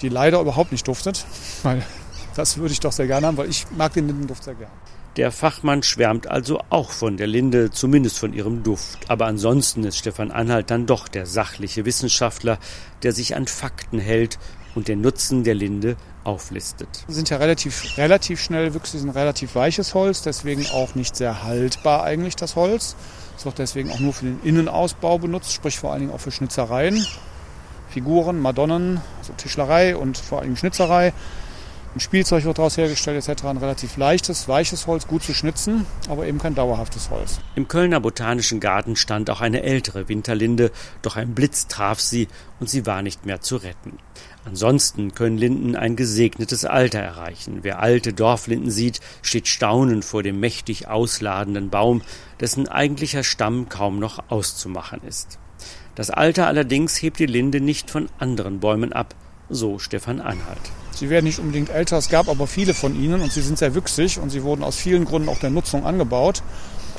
die 0.05 0.09
leider 0.09 0.41
überhaupt 0.41 0.73
nicht 0.73 0.87
duftet, 0.87 1.25
weil 1.63 1.85
das 2.37 2.59
würde 2.59 2.73
ich 2.73 2.81
doch 2.81 2.93
sehr 2.93 3.07
gerne 3.07 3.27
haben, 3.27 3.37
weil 3.37 3.51
ich 3.51 3.67
mag 3.77 3.93
den 3.93 4.07
Lindenduft 4.07 4.45
sehr 4.45 4.55
gerne. 4.55 4.73
Der 5.17 5.31
Fachmann 5.31 5.85
schwärmt 5.85 6.27
also 6.27 6.61
auch 6.71 6.91
von 6.91 7.17
der 7.17 7.29
Linde, 7.29 7.71
zumindest 7.71 8.19
von 8.19 8.33
ihrem 8.33 8.65
Duft. 8.65 8.99
Aber 9.09 9.27
ansonsten 9.27 9.85
ist 9.85 9.97
Stefan 9.97 10.33
Anhalt 10.33 10.73
dann 10.73 10.87
doch 10.87 11.07
der 11.07 11.25
sachliche 11.25 11.85
Wissenschaftler, 11.85 12.59
der 13.05 13.13
sich 13.13 13.37
an 13.37 13.47
Fakten 13.47 14.01
hält 14.01 14.41
und 14.75 14.89
den 14.89 15.01
Nutzen 15.03 15.45
der 15.45 15.55
Linde 15.55 15.97
auflistet. 16.25 16.89
Sie 17.07 17.15
sind 17.15 17.31
ja 17.31 17.37
relativ, 17.37 17.97
relativ 17.97 18.41
schnell 18.41 18.75
wüchsig, 18.75 19.01
sind 19.01 19.11
relativ 19.11 19.55
weiches 19.55 19.95
Holz, 19.95 20.23
deswegen 20.23 20.67
auch 20.73 20.97
nicht 20.97 21.15
sehr 21.15 21.45
haltbar 21.45 22.03
eigentlich 22.03 22.35
das 22.35 22.57
Holz. 22.57 22.97
Es 23.37 23.45
wird 23.45 23.59
deswegen 23.59 23.93
auch 23.93 24.01
nur 24.01 24.13
für 24.13 24.25
den 24.25 24.41
Innenausbau 24.43 25.19
benutzt, 25.19 25.53
sprich 25.53 25.79
vor 25.79 25.93
allen 25.93 26.01
Dingen 26.01 26.13
auch 26.13 26.21
für 26.21 26.33
Schnitzereien. 26.33 27.05
Figuren, 27.95 28.41
Madonnen, 28.41 29.01
also 29.21 29.33
Tischlerei 29.35 29.97
und 29.97 30.19
vor 30.19 30.41
allem 30.41 30.57
Schnitzerei. 30.57 31.13
Ein 31.95 32.01
Spielzeug 32.01 32.45
wird 32.45 32.59
daraus 32.59 32.77
hergestellt 32.77 33.25
etc. 33.25 33.45
Ein 33.45 33.57
relativ 33.57 33.97
leichtes, 33.97 34.49
weiches 34.49 34.89
Holz, 34.89 35.07
gut 35.07 35.23
zu 35.23 35.33
schnitzen, 35.33 35.87
aber 36.09 36.27
eben 36.27 36.41
kein 36.41 36.57
dauerhaftes 36.57 37.11
Holz. 37.11 37.39
Im 37.55 37.69
Kölner 37.69 38.01
Botanischen 38.01 38.59
Garten 38.59 38.97
stand 38.97 39.31
auch 39.31 39.41
eine 39.41 39.63
ältere 39.63 40.09
Winterlinde, 40.09 40.73
doch 41.03 41.15
ein 41.15 41.37
Blitz 41.37 41.69
traf 41.69 42.01
sie 42.01 42.27
und 42.59 42.69
sie 42.69 42.85
war 42.85 43.03
nicht 43.03 43.27
mehr 43.27 43.41
zu 43.41 43.55
retten. 43.55 43.99
Ansonsten 44.45 45.15
können 45.15 45.39
Linden 45.39 45.77
ein 45.77 45.95
gesegnetes 45.95 46.65
Alter 46.65 46.99
erreichen. 46.99 47.61
Wer 47.63 47.79
alte 47.79 48.13
Dorflinden 48.13 48.73
sieht, 48.73 48.99
steht 49.23 49.47
staunend 49.47 50.05
vor 50.05 50.25
dem 50.25 50.41
mächtig 50.41 50.89
ausladenden 50.89 51.71
Baum, 51.71 52.03
dessen 52.41 52.67
eigentlicher 52.67 53.23
Stamm 53.23 53.69
kaum 53.69 54.01
noch 54.01 54.31
auszumachen 54.31 55.01
ist. 55.07 55.39
Das 55.95 56.11
Alter 56.11 56.47
allerdings 56.47 57.01
hebt 57.01 57.19
die 57.19 57.27
Linde 57.27 57.61
nicht 57.61 57.91
von 57.91 58.09
anderen 58.19 58.61
Bäumen 58.61 58.93
ab, 58.93 59.15
so 59.49 59.79
Stefan 59.79 60.21
Anhalt. 60.21 60.59
Sie 60.91 61.11
werden 61.11 61.25
nicht 61.25 61.39
unbedingt 61.39 61.71
älter, 61.71 61.99
es 61.99 62.09
gab 62.09 62.29
aber 62.29 62.47
viele 62.47 62.75
von 62.75 63.01
ihnen 63.01 63.21
und 63.21 63.33
sie 63.33 63.43
sind 63.43 63.59
sehr 63.59 63.75
wüchsig 63.75 64.19
und 64.19 64.31
sie 64.31 64.43
wurden 64.43 64.65
aus 64.65 64.77
vielen 64.77 65.05
Gründen 65.05 65.29
auch 65.29 65.39
der 65.39 65.51
Nutzung 65.51 65.85
angebaut. 65.85 66.43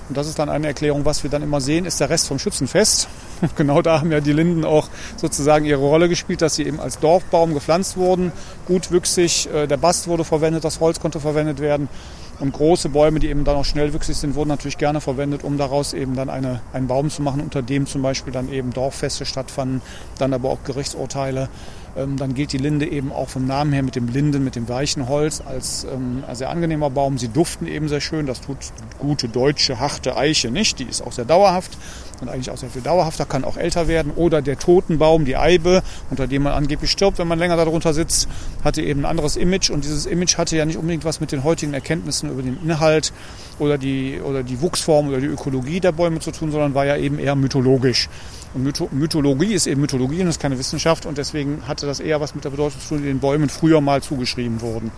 Und 0.08 0.16
das 0.18 0.28
ist 0.28 0.38
dann 0.38 0.50
eine 0.50 0.68
Erklärung, 0.68 1.04
was 1.04 1.24
wir 1.24 1.32
dann 1.32 1.42
immer 1.42 1.62
sehen, 1.62 1.86
ist 1.86 2.00
der 2.00 2.10
Rest 2.10 2.28
vom 2.28 2.38
Schützenfest. 2.38 3.08
genau 3.56 3.82
da 3.82 4.00
haben 4.02 4.12
ja 4.12 4.22
die 4.22 4.34
Linden 4.34 4.64
auch 4.64 4.88
sozusagen 5.18 5.66
ihre 5.66 5.80
Rolle 5.80 6.10
gespielt, 6.10 6.42
dass 6.42 6.56
sie 6.56 6.64
eben 6.64 6.80
als 6.80 7.00
Dorfbaum 7.00 7.54
gepflanzt 7.54 7.98
wurden, 7.98 8.32
gut 8.68 8.92
wüchsig, 8.92 9.50
äh, 9.52 9.68
der 9.68 9.78
Bast 9.78 10.08
wurde 10.08 10.24
verwendet, 10.24 10.64
das 10.64 10.80
Holz 10.80 11.00
konnte 11.00 11.20
verwendet 11.20 11.60
werden. 11.60 11.90
Und 12.39 12.51
große 12.51 12.89
Bäume, 12.89 13.20
die 13.20 13.30
eben 13.30 13.46
dann 13.46 13.56
auch 13.56 13.65
schnellwüchsig 13.65 14.15
sind, 14.18 14.36
wurden 14.36 14.50
natürlich 14.50 14.77
gerne 14.77 15.00
verwendet, 15.00 15.44
um 15.44 15.58
daraus 15.58 15.94
eben 15.94 16.15
dann 16.15 16.30
eine, 16.30 16.62
einen 16.74 16.88
Baum 16.88 17.10
zu 17.10 17.22
machen, 17.22 17.42
unter 17.42 17.62
dem 17.62 17.88
zum 17.88 18.01
Beispiel 18.01 18.34
dann 18.34 18.51
eben 18.51 18.72
Dorffeste 18.74 19.25
stattfanden, 19.25 19.82
dann 20.18 20.34
aber 20.34 20.50
auch 20.50 20.63
Gerichtsurteile. 20.65 21.50
Ähm, 21.98 22.18
dann 22.18 22.34
gilt 22.34 22.52
die 22.52 22.58
Linde 22.58 22.88
eben 22.88 23.12
auch 23.12 23.30
vom 23.30 23.46
Namen 23.48 23.72
her 23.72 23.84
mit 23.84 23.96
dem 23.96 24.08
Linden, 24.08 24.44
mit 24.44 24.56
dem 24.56 24.68
weichen 24.68 25.08
Holz 25.08 25.42
als 25.46 25.86
ähm, 25.86 26.24
ein 26.28 26.36
sehr 26.36 26.50
angenehmer 26.50 26.90
Baum. 26.90 27.18
Sie 27.18 27.30
duften 27.30 27.68
eben 27.68 27.88
sehr 27.88 28.02
schön. 28.02 28.25
Das 28.25 28.42
tut 28.42 28.58
gute 29.00 29.30
deutsche 29.30 29.80
harte 29.80 30.18
Eiche 30.18 30.52
nicht. 30.52 30.80
Die 30.80 30.84
ist 30.84 31.02
auch 31.02 31.14
sehr 31.14 31.25
dauerhaft 31.25 31.78
und 32.22 32.30
eigentlich 32.30 32.50
auch 32.50 32.58
sehr 32.58 32.70
viel 32.70 32.82
dauerhafter, 32.82 33.25
kann 33.25 33.44
auch 33.44 33.58
älter 33.58 33.88
werden. 33.88 34.12
Oder 34.16 34.42
der 34.42 34.60
Totenbaum, 34.60 35.25
die 35.25 35.38
Eibe, 35.38 35.84
unter 36.10 36.28
dem 36.28 36.44
man 36.44 36.54
angeblich 36.54 36.92
stirbt, 36.92 37.18
wenn 37.18 37.28
man 37.28 37.40
länger 37.40 37.56
darunter 37.56 37.94
sitzt, 37.94 38.28
hatte 38.64 38.82
eben 38.82 39.02
ein 39.02 39.06
anderes 39.06 39.38
Image. 39.38 39.70
Und 39.70 39.84
dieses 39.84 40.06
Image 40.06 40.38
hatte 40.38 40.58
ja 40.58 40.66
nicht 40.66 40.78
unbedingt 40.78 41.06
was 41.06 41.22
mit 41.22 41.32
den 41.32 41.44
heutigen 41.44 41.74
Erkenntnissen 41.74 42.30
über 42.30 42.42
den 42.42 42.58
Inhalt 42.62 43.14
oder 43.60 43.78
die, 43.78 44.20
oder 44.22 44.44
die 44.44 44.60
Wuchsform 44.62 45.08
oder 45.08 45.20
die 45.20 45.28
Ökologie 45.28 45.80
der 45.80 45.94
Bäume 45.94 46.20
zu 46.20 46.32
tun, 46.32 46.52
sondern 46.52 46.74
war 46.74 46.86
ja 46.86 46.98
eben 46.98 47.20
eher 47.20 47.36
mythologisch. 47.36 48.10
Und 48.55 48.63
Mythologie 48.93 49.53
ist 49.53 49.67
eben 49.67 49.81
Mythologie 49.81 50.21
und 50.21 50.29
ist 50.29 50.39
keine 50.39 50.57
Wissenschaft 50.57 51.05
und 51.05 51.17
deswegen 51.17 51.67
hatte 51.67 51.85
das 51.85 52.00
eher 52.00 52.21
was 52.21 52.35
mit 52.35 52.45
der 52.45 52.51
Bedeutung 52.51 52.79
zu 52.79 52.88
tun, 52.88 52.97
die 53.00 53.03
den 53.03 53.19
Bäumen 53.19 53.50
früher 53.50 53.81
mal 53.81 54.01
zugeschrieben 54.01 54.62
wurden. 54.62 54.91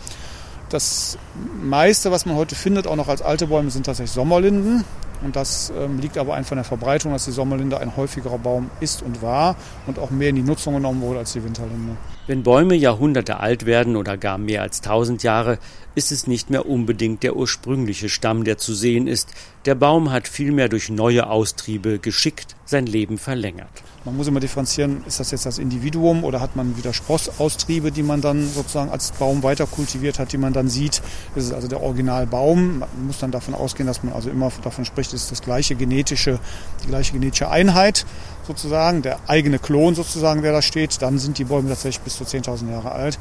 Das 0.69 1.17
meiste, 1.61 2.11
was 2.11 2.25
man 2.25 2.35
heute 2.35 2.55
findet, 2.55 2.87
auch 2.87 2.95
noch 2.95 3.07
als 3.07 3.21
alte 3.21 3.47
Bäume, 3.47 3.71
sind 3.71 3.85
tatsächlich 3.85 4.11
Sommerlinden. 4.11 4.83
Und 5.23 5.35
das 5.35 5.71
ähm, 5.75 5.99
liegt 5.99 6.17
aber 6.17 6.35
einfach 6.35 6.51
in 6.51 6.57
der 6.57 6.63
Verbreitung, 6.63 7.11
dass 7.11 7.25
die 7.25 7.31
Sommerlinde 7.31 7.79
ein 7.79 7.95
häufigerer 7.95 8.37
Baum 8.37 8.69
ist 8.79 9.01
und 9.01 9.21
war 9.21 9.55
und 9.87 9.97
auch 9.97 10.11
mehr 10.11 10.29
in 10.29 10.35
die 10.35 10.43
Nutzung 10.43 10.75
genommen 10.75 11.01
wurde 11.01 11.19
als 11.19 11.33
die 11.33 11.43
Winterlinde. 11.43 11.97
Wenn 12.27 12.43
Bäume 12.43 12.75
Jahrhunderte 12.75 13.39
alt 13.39 13.65
werden 13.65 13.95
oder 13.95 14.15
gar 14.17 14.37
mehr 14.37 14.61
als 14.61 14.81
tausend 14.81 15.23
Jahre, 15.23 15.57
ist 15.95 16.11
es 16.11 16.27
nicht 16.27 16.51
mehr 16.51 16.67
unbedingt 16.67 17.23
der 17.23 17.35
ursprüngliche 17.35 18.09
Stamm, 18.09 18.43
der 18.43 18.59
zu 18.59 18.75
sehen 18.75 19.07
ist. 19.07 19.29
Der 19.65 19.73
Baum 19.73 20.11
hat 20.11 20.27
vielmehr 20.27 20.69
durch 20.69 20.89
neue 20.89 21.27
Austriebe 21.27 21.97
geschickt 21.97 22.55
sein 22.65 22.85
Leben 22.85 23.17
verlängert. 23.17 23.83
Man 24.07 24.15
muss 24.15 24.27
immer 24.27 24.39
differenzieren, 24.39 25.03
ist 25.05 25.19
das 25.19 25.31
jetzt 25.31 25.45
das 25.45 25.57
Individuum 25.57 26.23
oder 26.23 26.39
hat 26.39 26.55
man 26.55 26.77
wieder 26.77 26.93
Sprossaustriebe, 26.93 27.91
die 27.91 28.03
man 28.03 28.21
dann 28.21 28.47
sozusagen 28.47 28.89
als 28.89 29.11
Baum 29.11 29.43
weiter 29.43 29.67
kultiviert 29.67 30.17
hat, 30.17 30.31
die 30.31 30.37
man 30.37 30.53
dann 30.53 30.69
sieht. 30.69 31.01
Das 31.35 31.43
ist 31.43 31.51
also 31.51 31.67
der 31.67 31.83
Originalbaum. 31.83 32.79
Man 32.79 32.87
muss 33.05 33.19
dann 33.19 33.31
davon 33.31 33.53
ausgehen, 33.53 33.85
dass 33.85 34.03
man 34.03 34.13
also 34.13 34.29
immer 34.29 34.49
davon 34.63 34.85
spricht, 34.85 35.11
ist 35.11 35.29
das 35.29 35.41
gleiche 35.41 35.75
genetische, 35.75 36.39
die 36.85 36.87
gleiche 36.87 37.11
genetische 37.11 37.49
Einheit 37.49 38.05
sozusagen, 38.47 39.01
der 39.01 39.19
eigene 39.27 39.59
Klon 39.59 39.93
sozusagen, 39.93 40.41
der 40.41 40.53
da 40.53 40.61
steht. 40.61 41.01
Dann 41.01 41.19
sind 41.19 41.37
die 41.37 41.43
Bäume 41.43 41.67
tatsächlich 41.67 41.99
bis 41.99 42.15
zu 42.15 42.23
10.000 42.23 42.71
Jahre 42.71 42.93
alt. 42.93 43.19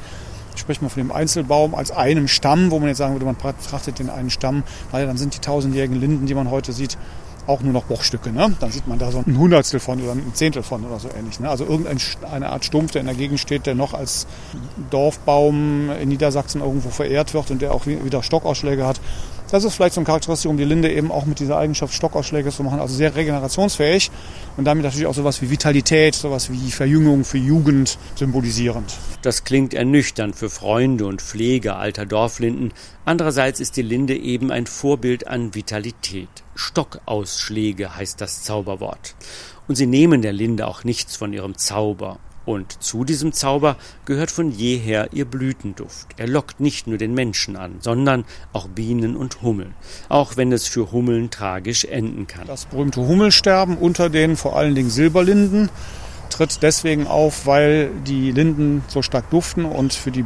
spricht 0.54 0.82
man 0.82 0.90
von 0.92 1.02
dem 1.02 1.10
Einzelbaum 1.10 1.74
als 1.74 1.90
einem 1.90 2.28
Stamm, 2.28 2.70
wo 2.70 2.78
man 2.78 2.86
jetzt 2.90 2.98
sagen 2.98 3.12
würde, 3.12 3.26
man 3.26 3.34
betrachtet 3.34 3.98
den 3.98 4.08
einen 4.08 4.30
Stamm, 4.30 4.62
weil 4.92 5.04
dann 5.04 5.16
sind 5.16 5.34
die 5.34 5.40
tausendjährigen 5.40 5.98
Linden, 5.98 6.26
die 6.26 6.34
man 6.34 6.48
heute 6.48 6.72
sieht, 6.72 6.96
auch 7.46 7.60
nur 7.60 7.72
noch 7.72 7.84
Bruchstücke. 7.84 8.32
Ne? 8.32 8.54
Dann 8.60 8.70
sieht 8.70 8.86
man 8.86 8.98
da 8.98 9.10
so 9.10 9.22
ein 9.24 9.38
Hundertstel 9.38 9.80
von 9.80 10.02
oder 10.02 10.12
ein 10.12 10.34
Zehntel 10.34 10.62
von 10.62 10.84
oder 10.84 10.98
so 10.98 11.08
ähnlich. 11.16 11.40
Ne? 11.40 11.48
Also 11.48 11.64
irgendeine 11.64 12.50
Art 12.50 12.64
Stumpf, 12.64 12.92
der 12.92 13.00
in 13.00 13.06
der 13.06 13.16
Gegend 13.16 13.40
steht, 13.40 13.66
der 13.66 13.74
noch 13.74 13.94
als 13.94 14.26
Dorfbaum 14.90 15.90
in 15.90 16.08
Niedersachsen 16.08 16.60
irgendwo 16.60 16.90
verehrt 16.90 17.34
wird 17.34 17.50
und 17.50 17.62
der 17.62 17.72
auch 17.72 17.86
wieder 17.86 18.22
Stockausschläge 18.22 18.86
hat. 18.86 19.00
Das 19.50 19.62
ist 19.62 19.74
vielleicht 19.74 19.94
so 19.94 20.00
ein 20.00 20.04
Charakteristikum, 20.04 20.56
die 20.56 20.64
Linde 20.64 20.92
eben 20.92 21.12
auch 21.12 21.24
mit 21.24 21.38
dieser 21.38 21.56
Eigenschaft 21.56 21.94
Stockausschläge 21.94 22.50
zu 22.50 22.64
machen, 22.64 22.80
also 22.80 22.94
sehr 22.94 23.14
regenerationsfähig 23.14 24.10
und 24.56 24.64
damit 24.64 24.84
natürlich 24.84 25.06
auch 25.06 25.14
sowas 25.14 25.42
wie 25.42 25.50
Vitalität, 25.50 26.14
sowas 26.14 26.50
wie 26.50 26.70
Verjüngung 26.70 27.24
für 27.24 27.38
Jugend 27.38 27.98
symbolisierend. 28.14 28.96
Das 29.22 29.44
klingt 29.44 29.74
ernüchternd 29.74 30.36
für 30.36 30.50
Freunde 30.50 31.06
und 31.06 31.20
Pfleger 31.20 31.78
alter 31.78 32.06
Dorflinden. 32.06 32.72
Andererseits 33.04 33.60
ist 33.60 33.76
die 33.76 33.82
Linde 33.82 34.16
eben 34.16 34.50
ein 34.50 34.66
Vorbild 34.66 35.26
an 35.26 35.54
Vitalität. 35.54 36.28
Stockausschläge 36.54 37.96
heißt 37.96 38.20
das 38.20 38.42
Zauberwort. 38.42 39.14
Und 39.68 39.74
sie 39.74 39.86
nehmen 39.86 40.22
der 40.22 40.32
Linde 40.32 40.66
auch 40.66 40.84
nichts 40.84 41.16
von 41.16 41.32
ihrem 41.32 41.58
Zauber. 41.58 42.18
Und 42.46 42.82
zu 42.82 43.04
diesem 43.04 43.32
Zauber 43.32 43.76
gehört 44.04 44.30
von 44.30 44.50
jeher 44.50 45.12
ihr 45.12 45.24
Blütenduft. 45.24 46.06
Er 46.16 46.28
lockt 46.28 46.60
nicht 46.60 46.86
nur 46.86 46.96
den 46.96 47.12
Menschen 47.12 47.56
an, 47.56 47.76
sondern 47.80 48.24
auch 48.52 48.68
Bienen 48.68 49.16
und 49.16 49.42
Hummeln, 49.42 49.74
auch 50.08 50.36
wenn 50.36 50.52
es 50.52 50.66
für 50.68 50.92
Hummeln 50.92 51.30
tragisch 51.30 51.84
enden 51.84 52.26
kann. 52.26 52.46
Das 52.46 52.66
berühmte 52.66 53.00
Hummelsterben 53.00 53.76
unter 53.76 54.08
den 54.08 54.36
vor 54.36 54.56
allen 54.56 54.74
Dingen 54.74 54.90
Silberlinden 54.90 55.68
tritt 56.30 56.62
deswegen 56.62 57.06
auf, 57.06 57.46
weil 57.46 57.90
die 58.06 58.30
Linden 58.30 58.84
so 58.88 59.02
stark 59.02 59.30
duften 59.30 59.64
und 59.64 59.92
für 59.92 60.10
die 60.10 60.24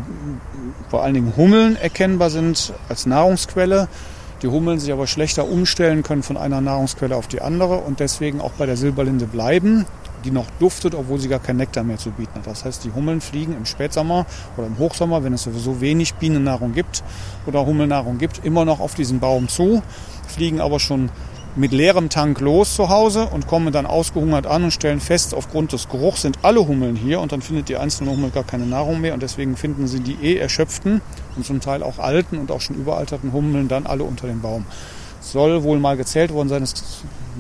vor 0.89 1.03
allen 1.03 1.15
Dingen 1.15 1.37
Hummeln 1.37 1.77
erkennbar 1.77 2.31
sind 2.31 2.73
als 2.89 3.07
Nahrungsquelle. 3.07 3.89
Die 4.43 4.49
Hummeln 4.49 4.79
sich 4.79 4.93
aber 4.93 5.07
schlechter 5.07 5.49
umstellen 5.49 6.03
können 6.03 6.23
von 6.23 6.37
einer 6.37 6.61
Nahrungsquelle 6.61 7.17
auf 7.17 7.29
die 7.29 7.43
andere 7.43 7.77
und 7.77 8.01
deswegen 8.01 8.41
auch 8.41 8.53
bei 8.53 8.67
der 8.67 8.77
Silberlinde 8.77 9.27
bleiben 9.27 9.87
die 10.25 10.31
noch 10.31 10.47
duftet, 10.59 10.95
obwohl 10.95 11.19
sie 11.19 11.29
gar 11.29 11.39
keinen 11.39 11.59
Nektar 11.59 11.85
mehr 11.85 11.99
zu 11.99 12.11
bieten 12.11 12.35
hat. 12.37 12.47
Das 12.47 12.65
heißt, 12.65 12.85
die 12.85 12.93
Hummeln 12.93 13.21
fliegen 13.21 13.57
im 13.57 13.67
Spätsommer 13.67 14.27
oder 14.57 14.67
im 14.67 14.79
Hochsommer, 14.79 15.25
wenn 15.25 15.33
es 15.33 15.43
sowieso 15.45 15.81
wenig 15.81 16.15
Bienennahrung 16.15 16.73
gibt 16.73 17.03
oder 17.47 17.67
Hummelnahrung 17.67 18.19
gibt, 18.19 18.45
immer 18.45 18.65
noch 18.65 18.81
auf 18.81 18.95
diesen 18.95 19.21
Baum 19.21 19.49
zu, 19.49 19.83
fliegen 20.29 20.61
aber 20.61 20.81
schon 20.81 21.11
mit 21.57 21.73
leerem 21.73 22.09
Tank 22.09 22.41
los 22.41 22.77
zu 22.77 22.89
Hause 22.89 23.27
und 23.27 23.47
kommen 23.47 23.73
dann 23.73 23.87
ausgehungert 23.87 24.47
an 24.47 24.65
und 24.65 24.71
stellen 24.71 25.01
fest, 25.01 25.35
aufgrund 25.35 25.73
des 25.73 25.89
Geruchs 25.89 26.23
sind 26.23 26.39
alle 26.43 26.67
Hummeln 26.67 26.95
hier 26.97 27.21
und 27.21 27.33
dann 27.33 27.43
findet 27.43 27.69
die 27.69 27.77
einzelne 27.77 28.11
Hummel 28.11 28.31
gar 28.31 28.45
keine 28.45 28.67
Nahrung 28.67 29.01
mehr 29.01 29.15
und 29.15 29.23
deswegen 29.23 29.57
finden 29.57 29.89
sie 29.89 30.01
die 30.01 30.17
eh 30.23 30.37
erschöpften 30.37 31.01
und 31.37 31.45
zum 31.45 31.61
Teil 31.61 31.83
auch 31.83 31.99
alten 31.99 32.39
und 32.39 32.51
auch 32.53 32.61
schon 32.61 32.77
überalterten 32.77 33.33
Hummeln 33.33 33.69
dann 33.69 33.87
alle 33.87 34.05
unter 34.05 34.29
dem 34.29 34.41
Baum. 34.41 34.65
Soll 35.21 35.63
wohl 35.65 35.79
mal 35.81 35.97
gezählt 35.97 36.33
worden 36.33 36.49
sein, 36.49 36.65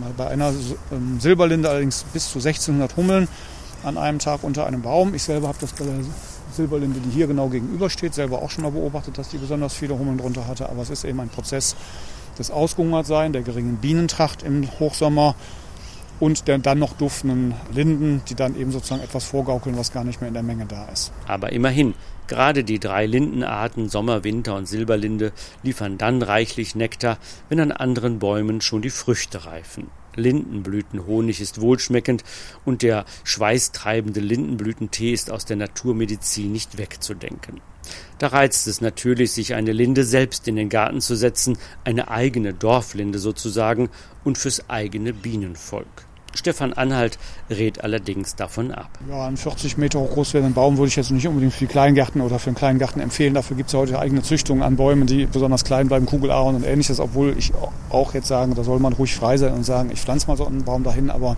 mal 0.00 0.12
bei 0.16 0.26
einer 0.26 0.52
ähm, 0.92 1.18
Silberlinde 1.20 1.70
allerdings 1.70 2.04
bis 2.12 2.30
zu 2.30 2.38
1600 2.38 2.96
Hummeln 2.96 3.28
an 3.84 3.96
einem 3.96 4.18
Tag 4.18 4.42
unter 4.42 4.66
einem 4.66 4.82
Baum. 4.82 5.14
Ich 5.14 5.22
selber 5.22 5.48
habe 5.48 5.58
das 5.60 5.72
bei 5.72 5.84
der 5.84 5.94
Silberlinde, 6.52 7.00
die 7.00 7.10
hier 7.10 7.26
genau 7.26 7.48
gegenüber 7.48 7.88
steht, 7.88 8.14
selber 8.14 8.42
auch 8.42 8.50
schon 8.50 8.64
mal 8.64 8.72
beobachtet, 8.72 9.16
dass 9.16 9.28
die 9.28 9.38
besonders 9.38 9.72
viele 9.72 9.98
Hummeln 9.98 10.18
drunter 10.18 10.46
hatte. 10.46 10.68
Aber 10.68 10.82
es 10.82 10.90
ist 10.90 11.04
eben 11.04 11.20
ein 11.20 11.28
Prozess 11.28 11.76
des 12.40 12.50
Ausgehungertsein, 12.50 13.32
der 13.32 13.42
geringen 13.42 13.76
Bienentracht 13.76 14.42
im 14.42 14.68
Hochsommer 14.80 15.36
und 16.18 16.48
der 16.48 16.58
dann 16.58 16.78
noch 16.78 16.94
duftenden 16.94 17.54
Linden, 17.72 18.22
die 18.28 18.34
dann 18.34 18.58
eben 18.58 18.72
sozusagen 18.72 19.02
etwas 19.02 19.24
vorgaukeln, 19.24 19.76
was 19.76 19.92
gar 19.92 20.04
nicht 20.04 20.20
mehr 20.20 20.28
in 20.28 20.34
der 20.34 20.42
Menge 20.42 20.66
da 20.66 20.86
ist. 20.86 21.12
Aber 21.26 21.52
immerhin, 21.52 21.94
gerade 22.26 22.64
die 22.64 22.80
drei 22.80 23.06
Lindenarten 23.06 23.88
Sommer, 23.88 24.24
Winter 24.24 24.56
und 24.56 24.66
Silberlinde 24.66 25.32
liefern 25.62 25.98
dann 25.98 26.22
reichlich 26.22 26.74
Nektar, 26.74 27.18
wenn 27.48 27.60
an 27.60 27.72
anderen 27.72 28.18
Bäumen 28.18 28.60
schon 28.60 28.82
die 28.82 28.90
Früchte 28.90 29.46
reifen. 29.46 29.88
Lindenblütenhonig 30.16 31.40
ist 31.40 31.60
wohlschmeckend 31.60 32.24
und 32.64 32.82
der 32.82 33.04
schweißtreibende 33.24 34.20
Lindenblütentee 34.20 35.12
ist 35.12 35.30
aus 35.30 35.44
der 35.44 35.56
Naturmedizin 35.56 36.52
nicht 36.52 36.78
wegzudenken. 36.78 37.60
Da 38.18 38.28
reizt 38.28 38.66
es 38.66 38.80
natürlich, 38.80 39.32
sich 39.32 39.54
eine 39.54 39.72
Linde 39.72 40.04
selbst 40.04 40.46
in 40.46 40.56
den 40.56 40.68
Garten 40.68 41.00
zu 41.00 41.16
setzen, 41.16 41.58
eine 41.84 42.10
eigene 42.10 42.52
Dorflinde 42.52 43.18
sozusagen 43.18 43.88
und 44.24 44.38
fürs 44.38 44.68
eigene 44.68 45.12
Bienenvolk. 45.12 46.09
Stefan 46.34 46.72
Anhalt 46.72 47.18
rät 47.48 47.82
allerdings 47.82 48.36
davon 48.36 48.70
ab. 48.70 48.88
Ja, 49.08 49.26
einen 49.26 49.36
40 49.36 49.78
Meter 49.78 50.00
hoch 50.00 50.10
groß 50.10 50.34
werdenden 50.34 50.54
Baum 50.54 50.78
würde 50.78 50.88
ich 50.88 50.96
jetzt 50.96 51.10
nicht 51.10 51.26
unbedingt 51.26 51.52
für 51.52 51.66
die 51.66 51.70
Kleingärten 51.72 52.20
oder 52.20 52.38
für 52.38 52.48
einen 52.48 52.56
kleinen 52.56 52.78
Garten 52.78 53.00
empfehlen. 53.00 53.34
Dafür 53.34 53.56
gibt 53.56 53.68
es 53.68 53.72
ja 53.72 53.80
heute 53.80 53.98
eigene 53.98 54.22
Züchtungen 54.22 54.62
an 54.62 54.76
Bäumen, 54.76 55.06
die 55.06 55.26
besonders 55.26 55.64
klein 55.64 55.88
bleiben, 55.88 56.06
Kugelahorn 56.06 56.56
und 56.56 56.64
ähnliches. 56.64 57.00
Obwohl 57.00 57.36
ich 57.36 57.52
auch 57.90 58.14
jetzt 58.14 58.28
sagen, 58.28 58.54
da 58.54 58.64
soll 58.64 58.78
man 58.78 58.92
ruhig 58.92 59.14
frei 59.14 59.36
sein 59.36 59.52
und 59.52 59.64
sagen, 59.64 59.90
ich 59.92 60.00
pflanze 60.00 60.28
mal 60.28 60.36
so 60.36 60.46
einen 60.46 60.64
Baum 60.64 60.84
dahin. 60.84 61.10
Aber 61.10 61.36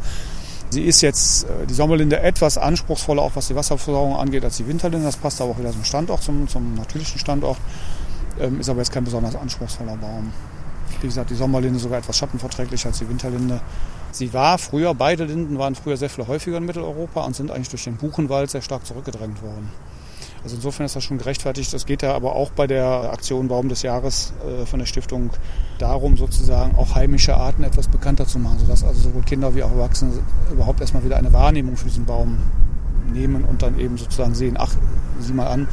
sie 0.70 0.82
ist 0.82 1.00
jetzt, 1.00 1.44
äh, 1.44 1.66
die 1.68 1.74
Sommerlinde, 1.74 2.20
etwas 2.20 2.58
anspruchsvoller, 2.58 3.22
auch 3.22 3.32
was 3.34 3.48
die 3.48 3.56
Wasserversorgung 3.56 4.16
angeht, 4.16 4.44
als 4.44 4.58
die 4.58 4.66
Winterlinde. 4.66 5.06
Das 5.06 5.16
passt 5.16 5.40
aber 5.40 5.52
auch 5.52 5.58
wieder 5.58 5.72
zum 5.72 5.84
Standort, 5.84 6.22
zum, 6.22 6.48
zum 6.48 6.74
natürlichen 6.74 7.18
Standort. 7.18 7.58
Ähm, 8.40 8.60
ist 8.60 8.68
aber 8.68 8.80
jetzt 8.80 8.92
kein 8.92 9.04
besonders 9.04 9.36
anspruchsvoller 9.36 9.96
Baum. 9.96 10.32
Wie 11.02 11.08
gesagt, 11.08 11.30
die 11.30 11.34
Sommerlinde 11.34 11.80
sogar 11.80 11.98
etwas 11.98 12.16
schattenverträglicher 12.16 12.88
als 12.88 12.98
die 12.98 13.08
Winterlinde. 13.08 13.60
Sie 14.12 14.32
war 14.32 14.58
früher, 14.58 14.94
beide 14.94 15.24
Linden 15.24 15.58
waren 15.58 15.74
früher 15.74 15.96
sehr 15.96 16.08
viel 16.08 16.26
häufiger 16.26 16.58
in 16.58 16.64
Mitteleuropa 16.64 17.24
und 17.24 17.34
sind 17.34 17.50
eigentlich 17.50 17.70
durch 17.70 17.84
den 17.84 17.96
Buchenwald 17.96 18.50
sehr 18.50 18.62
stark 18.62 18.86
zurückgedrängt 18.86 19.42
worden. 19.42 19.68
Also 20.44 20.56
insofern 20.56 20.86
ist 20.86 20.96
das 20.96 21.04
schon 21.04 21.18
gerechtfertigt. 21.18 21.72
Es 21.72 21.86
geht 21.86 22.02
ja 22.02 22.14
aber 22.14 22.34
auch 22.34 22.50
bei 22.50 22.66
der 22.66 23.12
Aktion 23.12 23.48
Baum 23.48 23.68
des 23.68 23.82
Jahres 23.82 24.32
äh, 24.46 24.66
von 24.66 24.78
der 24.80 24.86
Stiftung 24.86 25.30
darum, 25.78 26.16
sozusagen 26.16 26.76
auch 26.76 26.94
heimische 26.94 27.36
Arten 27.36 27.64
etwas 27.64 27.88
bekannter 27.88 28.26
zu 28.26 28.38
machen, 28.38 28.58
sodass 28.58 28.84
also 28.84 29.00
sowohl 29.00 29.22
Kinder 29.22 29.54
wie 29.54 29.62
auch 29.62 29.70
Erwachsene 29.70 30.12
überhaupt 30.52 30.80
erstmal 30.80 31.04
wieder 31.04 31.16
eine 31.16 31.32
Wahrnehmung 31.32 31.76
für 31.76 31.86
diesen 31.86 32.06
Baum 32.06 32.38
nehmen 33.12 33.44
und 33.44 33.62
dann 33.62 33.78
eben 33.78 33.96
sozusagen 33.98 34.34
sehen, 34.34 34.56
ach, 34.58 34.74
sieh 35.20 35.32
mal 35.32 35.46
an, 35.46 35.68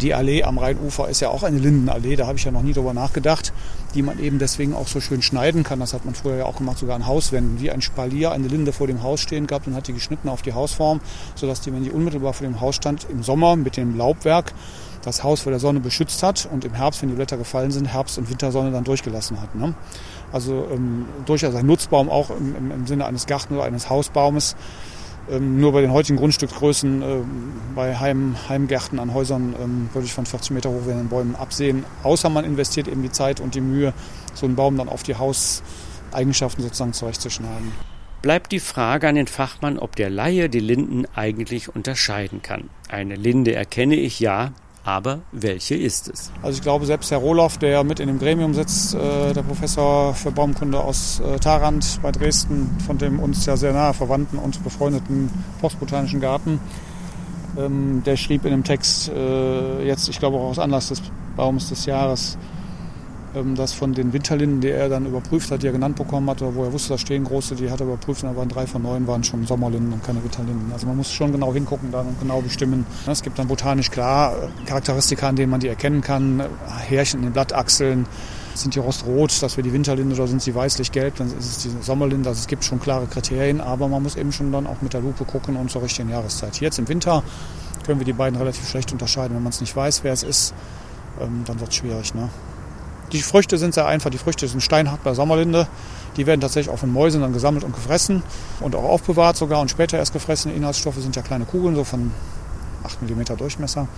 die 0.00 0.14
Allee 0.14 0.42
am 0.42 0.58
Rheinufer 0.58 1.08
ist 1.08 1.20
ja 1.20 1.28
auch 1.28 1.42
eine 1.42 1.58
Lindenallee, 1.58 2.16
da 2.16 2.26
habe 2.26 2.38
ich 2.38 2.44
ja 2.44 2.50
noch 2.50 2.62
nie 2.62 2.72
drüber 2.72 2.94
nachgedacht, 2.94 3.52
die 3.94 4.02
man 4.02 4.18
eben 4.18 4.38
deswegen 4.38 4.74
auch 4.74 4.88
so 4.88 5.00
schön 5.00 5.22
schneiden 5.22 5.62
kann. 5.62 5.80
Das 5.80 5.92
hat 5.92 6.04
man 6.04 6.14
früher 6.14 6.36
ja 6.36 6.44
auch 6.44 6.56
gemacht, 6.56 6.78
sogar 6.78 6.96
an 6.96 7.06
Hauswänden, 7.06 7.60
wie 7.60 7.70
ein 7.70 7.82
Spalier 7.82 8.32
eine 8.32 8.48
Linde 8.48 8.72
vor 8.72 8.86
dem 8.86 9.02
Haus 9.02 9.20
stehen 9.20 9.46
gehabt 9.46 9.66
und 9.66 9.74
hat 9.74 9.88
die 9.88 9.92
geschnitten 9.92 10.28
auf 10.28 10.42
die 10.42 10.52
Hausform, 10.52 11.00
sodass 11.34 11.60
die, 11.60 11.72
wenn 11.72 11.84
die 11.84 11.90
unmittelbar 11.90 12.32
vor 12.32 12.46
dem 12.46 12.60
Haus 12.60 12.76
stand, 12.76 13.06
im 13.10 13.22
Sommer 13.22 13.56
mit 13.56 13.76
dem 13.76 13.96
Laubwerk 13.96 14.52
das 15.02 15.22
Haus 15.22 15.40
vor 15.40 15.50
der 15.50 15.60
Sonne 15.60 15.80
beschützt 15.80 16.22
hat 16.22 16.48
und 16.50 16.64
im 16.64 16.74
Herbst, 16.74 17.00
wenn 17.02 17.08
die 17.08 17.14
Blätter 17.14 17.36
gefallen 17.36 17.70
sind, 17.70 17.86
Herbst- 17.86 18.18
und 18.18 18.28
Wintersonne 18.28 18.70
dann 18.70 18.84
durchgelassen 18.84 19.40
hat. 19.40 19.54
Ne? 19.54 19.74
Also 20.32 20.68
ähm, 20.70 21.06
durchaus 21.26 21.54
ein 21.54 21.66
Nutzbaum 21.66 22.08
auch 22.08 22.30
im, 22.30 22.54
im, 22.54 22.70
im 22.70 22.86
Sinne 22.86 23.06
eines 23.06 23.26
Garten 23.26 23.54
oder 23.54 23.64
eines 23.64 23.88
Hausbaumes. 23.88 24.56
Ähm, 25.30 25.60
nur 25.60 25.72
bei 25.72 25.80
den 25.80 25.92
heutigen 25.92 26.18
Grundstücksgrößen, 26.18 27.02
äh, 27.02 27.06
bei 27.74 27.96
Heim, 27.96 28.36
Heimgärten 28.48 28.98
an 28.98 29.12
Häusern, 29.12 29.54
ähm, 29.60 29.88
würde 29.92 30.06
ich 30.06 30.12
von 30.12 30.26
40 30.26 30.52
Meter 30.52 30.70
hoch 30.70 30.86
werdenden 30.86 31.08
Bäumen 31.08 31.36
absehen. 31.36 31.84
Außer 32.02 32.28
man 32.28 32.44
investiert 32.44 32.88
eben 32.88 33.02
die 33.02 33.12
Zeit 33.12 33.40
und 33.40 33.54
die 33.54 33.60
Mühe, 33.60 33.92
so 34.34 34.46
einen 34.46 34.56
Baum 34.56 34.76
dann 34.76 34.88
auf 34.88 35.02
die 35.02 35.16
Hauseigenschaften 35.16 36.62
sozusagen 36.62 36.92
zurechtzuschneiden. 36.92 37.72
Bleibt 38.22 38.52
die 38.52 38.60
Frage 38.60 39.08
an 39.08 39.14
den 39.14 39.26
Fachmann, 39.26 39.78
ob 39.78 39.96
der 39.96 40.10
Laie 40.10 40.48
die 40.48 40.60
Linden 40.60 41.06
eigentlich 41.14 41.74
unterscheiden 41.74 42.42
kann. 42.42 42.68
Eine 42.88 43.14
Linde 43.14 43.54
erkenne 43.54 43.96
ich 43.96 44.20
ja, 44.20 44.52
aber 44.84 45.20
welche 45.32 45.74
ist 45.74 46.08
es? 46.08 46.32
Also 46.42 46.56
ich 46.56 46.62
glaube, 46.62 46.86
selbst 46.86 47.10
Herr 47.10 47.18
Rohloff, 47.18 47.58
der 47.58 47.84
mit 47.84 48.00
in 48.00 48.08
dem 48.08 48.18
Gremium 48.18 48.54
sitzt, 48.54 48.94
äh, 48.94 49.32
der 49.32 49.42
Professor 49.42 50.14
für 50.14 50.30
Baumkunde 50.30 50.80
aus 50.80 51.20
äh, 51.20 51.38
Tarant 51.38 52.00
bei 52.02 52.10
Dresden, 52.12 52.78
von 52.86 52.96
dem 52.96 53.20
uns 53.20 53.44
ja 53.46 53.56
sehr 53.56 53.72
nahe 53.72 53.92
verwandten 53.92 54.38
und 54.38 54.62
befreundeten 54.64 55.30
Postbotanischen 55.60 56.20
Garten, 56.20 56.60
ähm, 57.58 58.02
der 58.04 58.16
schrieb 58.16 58.44
in 58.44 58.52
dem 58.52 58.64
Text 58.64 59.10
äh, 59.10 59.86
jetzt, 59.86 60.08
ich 60.08 60.18
glaube 60.18 60.38
auch 60.38 60.50
aus 60.50 60.58
Anlass 60.58 60.88
des 60.88 61.02
Baums 61.36 61.68
des 61.68 61.86
Jahres, 61.86 62.38
ähm, 63.34 63.54
dass 63.54 63.72
von 63.72 63.94
den 63.94 64.12
Winterlinden, 64.12 64.60
die 64.60 64.70
er 64.70 64.88
dann 64.88 65.06
überprüft 65.06 65.50
hat, 65.50 65.62
die 65.62 65.66
er 65.66 65.72
genannt 65.72 65.96
bekommen 65.96 66.28
hatte, 66.28 66.54
wo 66.54 66.64
er 66.64 66.72
wusste, 66.72 66.90
da 66.90 66.98
stehen 66.98 67.24
große, 67.24 67.54
die 67.54 67.70
hat 67.70 67.80
er 67.80 67.86
überprüft, 67.86 68.22
und 68.24 68.30
da 68.30 68.36
waren 68.36 68.48
drei 68.48 68.66
von 68.66 68.82
neun 68.82 69.06
waren 69.06 69.22
schon 69.22 69.46
Sommerlinden 69.46 69.92
und 69.92 70.02
keine 70.02 70.22
Winterlinden. 70.22 70.72
Also 70.72 70.86
man 70.86 70.96
muss 70.96 71.12
schon 71.12 71.32
genau 71.32 71.52
hingucken 71.52 71.92
dann 71.92 72.06
und 72.06 72.20
genau 72.20 72.40
bestimmen. 72.40 72.86
Es 73.06 73.22
gibt 73.22 73.38
dann 73.38 73.48
botanisch 73.48 73.90
klar 73.90 74.34
äh, 74.34 74.66
Charakteristika, 74.66 75.28
an 75.28 75.36
denen 75.36 75.50
man 75.50 75.60
die 75.60 75.68
erkennen 75.68 76.00
kann. 76.00 76.42
Härchen 76.88 77.20
in 77.20 77.26
den 77.26 77.32
Blattachseln, 77.32 78.06
sind 78.54 78.74
die 78.74 78.78
rostrot, 78.78 79.42
dass 79.42 79.56
wir 79.56 79.64
die 79.64 79.72
Winterlinde 79.72 80.14
oder 80.14 80.26
sind 80.26 80.42
sie 80.42 80.54
weißlich-gelb, 80.54 81.16
dann 81.16 81.28
ist 81.28 81.46
es 81.46 81.58
die 81.58 81.70
Sommerlinde. 81.82 82.28
Also 82.28 82.40
es 82.40 82.46
gibt 82.46 82.64
schon 82.64 82.80
klare 82.80 83.06
Kriterien, 83.06 83.60
aber 83.60 83.88
man 83.88 84.02
muss 84.02 84.16
eben 84.16 84.32
schon 84.32 84.52
dann 84.52 84.66
auch 84.66 84.82
mit 84.82 84.92
der 84.92 85.00
Lupe 85.00 85.24
gucken 85.24 85.56
und 85.56 85.70
zur 85.70 85.82
richtigen 85.82 86.10
Jahreszeit. 86.10 86.60
Jetzt 86.60 86.78
im 86.78 86.88
Winter 86.88 87.22
können 87.86 88.00
wir 88.00 88.04
die 88.04 88.12
beiden 88.12 88.38
relativ 88.38 88.68
schlecht 88.68 88.92
unterscheiden. 88.92 89.36
Wenn 89.36 89.42
man 89.42 89.50
es 89.50 89.60
nicht 89.60 89.74
weiß, 89.74 90.04
wer 90.04 90.12
es 90.12 90.22
ist, 90.22 90.54
ähm, 91.20 91.42
dann 91.46 91.60
wird 91.60 91.70
es 91.70 91.76
schwierig. 91.76 92.14
Ne? 92.14 92.28
Die 93.12 93.22
Früchte 93.22 93.58
sind 93.58 93.74
sehr 93.74 93.86
einfach. 93.86 94.10
Die 94.10 94.18
Früchte 94.18 94.46
sind 94.46 94.62
steinhart 94.62 95.02
bei 95.02 95.14
Sommerlinde. 95.14 95.66
Die 96.16 96.26
werden 96.26 96.40
tatsächlich 96.40 96.72
auch 96.72 96.78
von 96.78 96.92
Mäusen 96.92 97.20
dann 97.20 97.32
gesammelt 97.32 97.64
und 97.64 97.74
gefressen 97.74 98.22
und 98.60 98.74
auch 98.74 98.84
aufbewahrt 98.84 99.36
sogar 99.36 99.60
und 99.60 99.70
später 99.70 99.98
erst 99.98 100.12
gefressen. 100.12 100.54
Inhaltsstoffe 100.54 100.98
sind 100.98 101.16
ja 101.16 101.22
kleine 101.22 101.44
Kugeln, 101.44 101.74
so 101.74 101.84
von 101.84 102.12
8 102.84 103.02
mm 103.02 103.36
Durchmesser. 103.36 103.88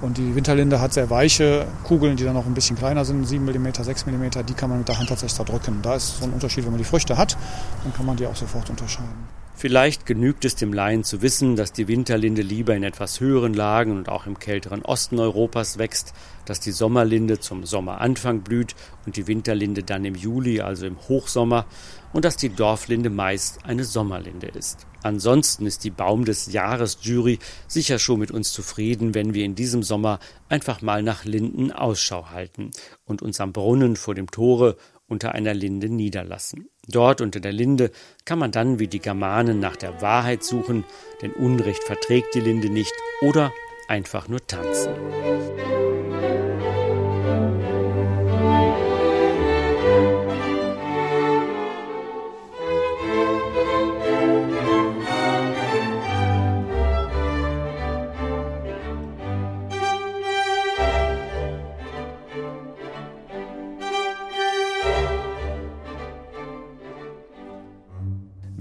Und 0.00 0.18
die 0.18 0.34
Winterlinde 0.34 0.80
hat 0.80 0.92
sehr 0.92 1.08
weiche 1.10 1.66
Kugeln, 1.84 2.16
die 2.16 2.24
dann 2.24 2.34
noch 2.34 2.46
ein 2.46 2.54
bisschen 2.54 2.76
kleiner 2.76 3.04
sind, 3.04 3.26
7 3.26 3.44
mm, 3.44 3.82
6 3.82 4.06
mm, 4.06 4.24
die 4.46 4.54
kann 4.54 4.68
man 4.68 4.78
mit 4.78 4.88
der 4.88 4.98
Hand 4.98 5.08
tatsächlich 5.08 5.34
zerdrücken. 5.34 5.78
Da 5.82 5.94
ist 5.94 6.18
so 6.18 6.24
ein 6.24 6.32
Unterschied, 6.32 6.64
wenn 6.64 6.72
man 6.72 6.78
die 6.78 6.84
Früchte 6.84 7.16
hat, 7.16 7.36
dann 7.84 7.94
kann 7.94 8.04
man 8.04 8.16
die 8.16 8.26
auch 8.26 8.36
sofort 8.36 8.68
unterscheiden. 8.68 9.43
Vielleicht 9.56 10.04
genügt 10.04 10.44
es 10.44 10.56
dem 10.56 10.72
Laien 10.72 11.04
zu 11.04 11.22
wissen, 11.22 11.54
dass 11.54 11.72
die 11.72 11.86
Winterlinde 11.86 12.42
lieber 12.42 12.74
in 12.74 12.82
etwas 12.82 13.20
höheren 13.20 13.54
Lagen 13.54 13.96
und 13.96 14.08
auch 14.08 14.26
im 14.26 14.38
kälteren 14.38 14.82
Osten 14.82 15.20
Europas 15.20 15.78
wächst, 15.78 16.12
dass 16.44 16.58
die 16.58 16.72
Sommerlinde 16.72 17.38
zum 17.38 17.64
Sommeranfang 17.64 18.40
blüht 18.40 18.74
und 19.06 19.16
die 19.16 19.28
Winterlinde 19.28 19.84
dann 19.84 20.04
im 20.04 20.16
Juli, 20.16 20.60
also 20.60 20.86
im 20.86 20.98
Hochsommer, 21.08 21.66
und 22.12 22.24
dass 22.24 22.36
die 22.36 22.48
Dorflinde 22.48 23.10
meist 23.10 23.64
eine 23.64 23.84
Sommerlinde 23.84 24.48
ist. 24.48 24.86
Ansonsten 25.02 25.66
ist 25.66 25.84
die 25.84 25.90
Baum 25.90 26.24
des 26.24 26.52
Jahres 26.52 26.98
Jury 27.02 27.38
sicher 27.68 27.98
schon 27.98 28.20
mit 28.20 28.30
uns 28.30 28.52
zufrieden, 28.52 29.14
wenn 29.14 29.34
wir 29.34 29.44
in 29.44 29.54
diesem 29.54 29.82
Sommer 29.82 30.18
einfach 30.48 30.82
mal 30.82 31.02
nach 31.02 31.24
Linden 31.24 31.70
Ausschau 31.72 32.30
halten 32.30 32.70
und 33.04 33.22
uns 33.22 33.40
am 33.40 33.52
Brunnen 33.52 33.96
vor 33.96 34.14
dem 34.14 34.30
Tore 34.30 34.76
unter 35.08 35.32
einer 35.32 35.54
Linde 35.54 35.88
niederlassen. 35.88 36.68
Dort 36.88 37.20
unter 37.20 37.40
der 37.40 37.52
Linde 37.52 37.90
kann 38.24 38.38
man 38.38 38.52
dann 38.52 38.78
wie 38.78 38.88
die 38.88 39.00
Germanen 39.00 39.60
nach 39.60 39.76
der 39.76 40.00
Wahrheit 40.02 40.44
suchen, 40.44 40.84
denn 41.22 41.32
Unrecht 41.32 41.84
verträgt 41.84 42.34
die 42.34 42.40
Linde 42.40 42.70
nicht 42.70 42.94
oder 43.20 43.52
einfach 43.88 44.28
nur 44.28 44.46
tanzen. 44.46 44.94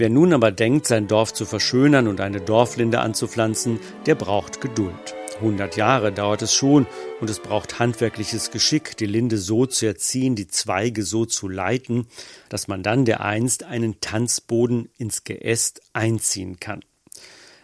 Wer 0.03 0.09
nun 0.09 0.33
aber 0.33 0.51
denkt, 0.51 0.85
sein 0.85 1.07
Dorf 1.07 1.33
zu 1.33 1.45
verschönern 1.45 2.09
und 2.09 2.19
eine 2.19 2.41
Dorflinde 2.41 2.99
anzupflanzen, 2.99 3.79
der 4.05 4.15
braucht 4.15 4.59
Geduld. 4.59 5.15
100 5.35 5.77
Jahre 5.77 6.11
dauert 6.11 6.41
es 6.41 6.53
schon 6.53 6.87
und 7.21 7.29
es 7.29 7.39
braucht 7.39 7.79
handwerkliches 7.79 8.51
Geschick, 8.51 8.97
die 8.97 9.05
Linde 9.05 9.37
so 9.37 9.65
zu 9.65 9.85
erziehen, 9.85 10.35
die 10.35 10.49
Zweige 10.49 11.03
so 11.03 11.23
zu 11.23 11.47
leiten, 11.47 12.07
dass 12.49 12.67
man 12.67 12.83
dann 12.83 13.05
dereinst 13.05 13.63
einen 13.63 14.01
Tanzboden 14.01 14.89
ins 14.97 15.23
Geäst 15.23 15.79
einziehen 15.93 16.59
kann. 16.59 16.83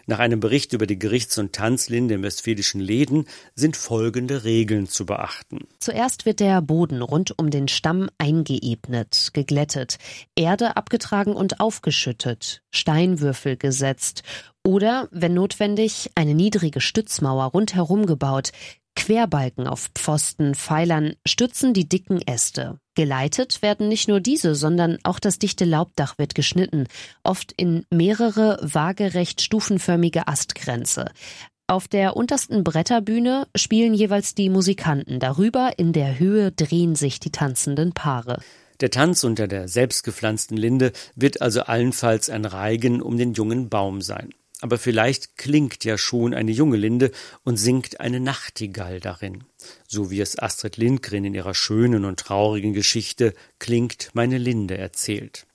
Nach 0.10 0.18
einem 0.18 0.40
Bericht 0.40 0.74
über 0.74 0.88
die 0.88 0.98
Gerichts- 0.98 1.38
und 1.38 1.54
Tanzlinde 1.54 2.16
im 2.16 2.24
westfälischen 2.24 2.82
Läden 2.82 3.28
sind 3.54 3.78
folgende 3.78 4.44
Regeln 4.44 4.88
zu 4.88 5.06
beachten. 5.06 5.68
Zuerst 5.78 6.26
wird 6.26 6.40
der 6.40 6.64
Boden 6.64 7.04
rund 7.04 7.38
um 7.38 7.52
den 7.52 7.68
Stamm 7.68 8.10
eingeebnet, 8.18 9.30
geglättet, 9.34 10.00
Erde 10.36 10.78
abgetragen 10.78 11.34
und 11.34 11.60
aufgeschüttet, 11.60 12.64
Steinwürfel 12.72 13.56
gesetzt 13.56 14.24
oder, 14.66 15.08
wenn 15.12 15.36
notwendig, 15.36 16.10
eine 16.16 16.34
niedrige 16.34 16.82
Stützmauer 16.82 17.46
rundherum 17.46 18.08
gebaut, 18.08 18.52
Querbalken 18.96 19.68
auf 19.68 19.90
Pfosten, 19.96 20.56
Pfeilern 20.56 21.14
stützen 21.26 21.74
die 21.74 21.88
dicken 21.88 22.22
Äste. 22.22 22.80
Geleitet 22.96 23.62
werden 23.62 23.88
nicht 23.88 24.08
nur 24.08 24.20
diese, 24.20 24.56
sondern 24.56 24.98
auch 25.04 25.20
das 25.20 25.40
dichte 25.40 25.66
Laubdach 25.66 26.18
wird 26.18 26.36
geschnitten, 26.36 26.88
oft 27.24 27.54
in 27.54 27.86
mehrere 27.92 28.60
waagerecht 28.62 29.42
stufenförmige 29.42 30.28
Astgrenze. 30.28 31.10
Auf 31.68 31.88
der 31.88 32.18
untersten 32.18 32.64
Bretterbühne 32.64 33.48
spielen 33.56 33.94
jeweils 33.94 34.34
die 34.34 34.50
Musikanten, 34.50 35.20
darüber 35.20 35.74
in 35.78 35.94
der 35.94 36.18
Höhe 36.18 36.52
drehen 36.52 36.96
sich 36.96 37.20
die 37.20 37.32
tanzenden 37.32 37.94
Paare. 37.94 38.42
Der 38.82 38.90
Tanz 38.90 39.24
unter 39.24 39.48
der 39.48 39.68
selbstgepflanzten 39.68 40.58
Linde 40.58 40.94
wird 41.16 41.42
also 41.42 41.62
allenfalls 41.62 42.30
ein 42.30 42.46
Reigen 42.46 43.02
um 43.02 43.18
den 43.18 43.34
jungen 43.34 43.70
Baum 43.70 44.02
sein. 44.02 44.30
Aber 44.62 44.78
vielleicht 44.78 45.38
klingt 45.38 45.86
ja 45.86 45.98
schon 45.98 46.34
eine 46.34 46.52
junge 46.52 46.78
Linde 46.78 47.12
und 47.44 47.58
singt 47.58 48.00
eine 48.02 48.20
Nachtigall 48.20 49.00
darin. 49.00 49.46
So 49.88 50.12
wie 50.12 50.20
es 50.20 50.38
Astrid 50.38 50.78
Lindgren 50.78 51.24
in 51.24 51.34
ihrer 51.34 51.54
schönen 51.54 52.06
und 52.06 52.20
traurigen 52.20 52.74
Geschichte 52.74 53.34
Klingt 53.60 54.10
meine 54.14 54.38
Linde 54.38 54.78
erzählt. 54.78 55.46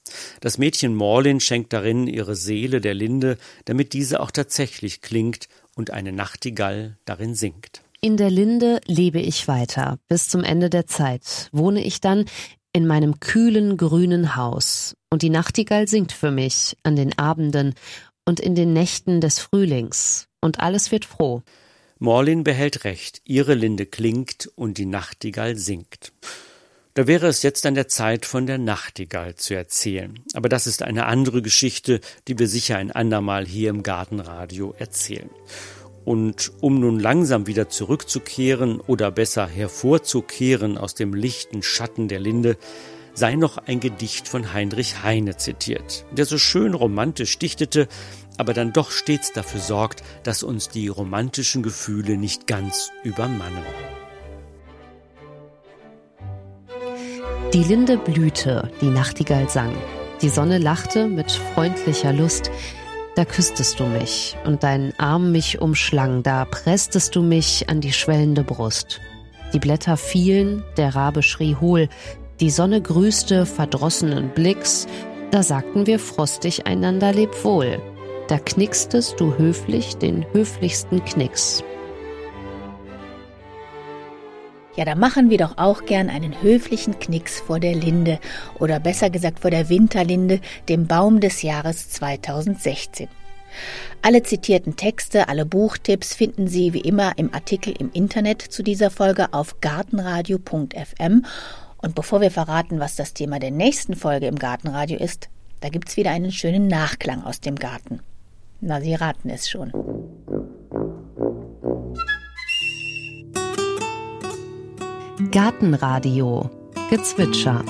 Das 0.40 0.58
Mädchen 0.58 0.94
Morlin 0.94 1.40
schenkt 1.40 1.72
darin 1.72 2.06
ihre 2.06 2.36
Seele 2.36 2.80
der 2.80 2.94
Linde, 2.94 3.38
damit 3.64 3.92
diese 3.92 4.20
auch 4.20 4.30
tatsächlich 4.30 5.00
klingt 5.00 5.48
und 5.74 5.90
eine 5.90 6.12
Nachtigall 6.12 6.98
darin 7.04 7.34
singt. 7.34 7.82
In 8.00 8.16
der 8.16 8.30
Linde 8.30 8.80
lebe 8.86 9.20
ich 9.20 9.48
weiter. 9.48 9.98
Bis 10.08 10.28
zum 10.28 10.44
Ende 10.44 10.68
der 10.68 10.86
Zeit 10.86 11.48
wohne 11.52 11.82
ich 11.82 12.00
dann 12.00 12.26
in 12.74 12.86
meinem 12.86 13.20
kühlen 13.20 13.76
grünen 13.76 14.36
Haus. 14.36 14.94
Und 15.10 15.22
die 15.22 15.30
Nachtigall 15.30 15.88
singt 15.88 16.12
für 16.12 16.30
mich 16.30 16.76
an 16.82 16.96
den 16.96 17.16
Abenden 17.18 17.74
und 18.24 18.40
in 18.40 18.54
den 18.54 18.72
Nächten 18.72 19.20
des 19.20 19.38
Frühlings, 19.38 20.28
und 20.40 20.60
alles 20.60 20.90
wird 20.90 21.04
froh. 21.04 21.42
Morlin 21.98 22.44
behält 22.44 22.84
recht, 22.84 23.22
ihre 23.24 23.54
Linde 23.54 23.86
klingt 23.86 24.50
und 24.56 24.78
die 24.78 24.86
Nachtigall 24.86 25.56
singt. 25.56 26.12
Da 26.94 27.08
wäre 27.08 27.26
es 27.26 27.42
jetzt 27.42 27.66
an 27.66 27.74
der 27.74 27.88
Zeit, 27.88 28.24
von 28.24 28.46
der 28.46 28.58
Nachtigall 28.58 29.34
zu 29.34 29.54
erzählen. 29.54 30.20
Aber 30.34 30.48
das 30.48 30.68
ist 30.68 30.82
eine 30.82 31.06
andere 31.06 31.42
Geschichte, 31.42 32.00
die 32.28 32.38
wir 32.38 32.46
sicher 32.46 32.76
ein 32.76 32.92
andermal 32.92 33.46
hier 33.46 33.70
im 33.70 33.82
Gartenradio 33.82 34.74
erzählen. 34.78 35.30
Und 36.04 36.52
um 36.60 36.78
nun 36.78 37.00
langsam 37.00 37.46
wieder 37.46 37.68
zurückzukehren 37.68 38.80
oder 38.80 39.10
besser 39.10 39.48
hervorzukehren 39.48 40.78
aus 40.78 40.94
dem 40.94 41.14
lichten 41.14 41.62
Schatten 41.62 42.06
der 42.06 42.20
Linde, 42.20 42.56
sei 43.14 43.36
noch 43.36 43.58
ein 43.58 43.80
Gedicht 43.80 44.28
von 44.28 44.52
Heinrich 44.52 45.02
Heine 45.02 45.36
zitiert, 45.36 46.04
der 46.10 46.26
so 46.26 46.36
schön 46.36 46.74
romantisch 46.74 47.38
dichtete, 47.38 47.88
aber 48.36 48.52
dann 48.52 48.72
doch 48.72 48.90
stets 48.90 49.32
dafür 49.32 49.60
sorgt, 49.60 50.02
dass 50.24 50.42
uns 50.42 50.68
die 50.68 50.88
romantischen 50.88 51.62
Gefühle 51.62 52.16
nicht 52.16 52.46
ganz 52.46 52.90
übermannen. 53.04 53.62
Die 57.52 57.62
Linde 57.62 57.98
blühte, 57.98 58.72
die 58.80 58.90
Nachtigall 58.90 59.48
sang. 59.48 59.72
Die 60.22 60.28
Sonne 60.28 60.58
lachte 60.58 61.06
mit 61.06 61.30
freundlicher 61.30 62.12
Lust. 62.12 62.50
Da 63.14 63.24
küsstest 63.24 63.78
du 63.78 63.86
mich 63.86 64.36
und 64.44 64.64
dein 64.64 64.92
Arm 64.98 65.30
mich 65.30 65.60
umschlang, 65.60 66.24
da 66.24 66.46
presstest 66.46 67.14
du 67.14 67.22
mich 67.22 67.68
an 67.68 67.80
die 67.80 67.92
schwellende 67.92 68.42
Brust. 68.42 69.00
Die 69.52 69.60
Blätter 69.60 69.96
fielen, 69.96 70.64
der 70.76 70.96
Rabe 70.96 71.22
schrie 71.22 71.54
hohl, 71.54 71.88
die 72.40 72.50
Sonne 72.50 72.80
grüßte 72.80 73.46
verdrossenen 73.46 74.30
Blicks, 74.30 74.86
da 75.30 75.42
sagten 75.42 75.86
wir 75.86 75.98
frostig 75.98 76.66
einander 76.66 77.12
leb 77.12 77.44
wohl. 77.44 77.80
Da 78.28 78.38
knickstest 78.38 79.20
du 79.20 79.36
höflich 79.36 79.96
den 79.96 80.24
höflichsten 80.32 81.04
Knicks. 81.04 81.62
Ja, 84.76 84.84
da 84.84 84.96
machen 84.96 85.30
wir 85.30 85.38
doch 85.38 85.56
auch 85.56 85.84
gern 85.84 86.10
einen 86.10 86.42
höflichen 86.42 86.98
Knicks 86.98 87.40
vor 87.40 87.60
der 87.60 87.74
Linde 87.74 88.18
oder 88.58 88.80
besser 88.80 89.08
gesagt 89.08 89.40
vor 89.40 89.50
der 89.50 89.68
Winterlinde, 89.68 90.40
dem 90.68 90.86
Baum 90.88 91.20
des 91.20 91.42
Jahres 91.42 91.90
2016. 91.90 93.08
Alle 94.02 94.24
zitierten 94.24 94.74
Texte, 94.74 95.28
alle 95.28 95.46
Buchtipps 95.46 96.14
finden 96.14 96.48
Sie 96.48 96.72
wie 96.72 96.80
immer 96.80 97.16
im 97.18 97.32
Artikel 97.32 97.72
im 97.78 97.90
Internet 97.92 98.42
zu 98.42 98.62
dieser 98.64 98.90
Folge 98.90 99.32
auf 99.32 99.60
gartenradio.fm 99.60 101.24
und 101.84 101.94
bevor 101.94 102.22
wir 102.22 102.30
verraten, 102.30 102.80
was 102.80 102.96
das 102.96 103.12
Thema 103.12 103.38
der 103.38 103.50
nächsten 103.50 103.94
Folge 103.94 104.26
im 104.26 104.36
Gartenradio 104.36 104.98
ist, 104.98 105.28
da 105.60 105.68
gibt's 105.68 105.98
wieder 105.98 106.12
einen 106.12 106.32
schönen 106.32 106.66
Nachklang 106.66 107.22
aus 107.22 107.40
dem 107.40 107.56
Garten. 107.56 108.00
Na, 108.62 108.80
Sie 108.80 108.94
raten 108.94 109.28
es 109.28 109.50
schon. 109.50 109.70
Gartenradio 115.30 116.48
Gezwitscher 116.88 117.62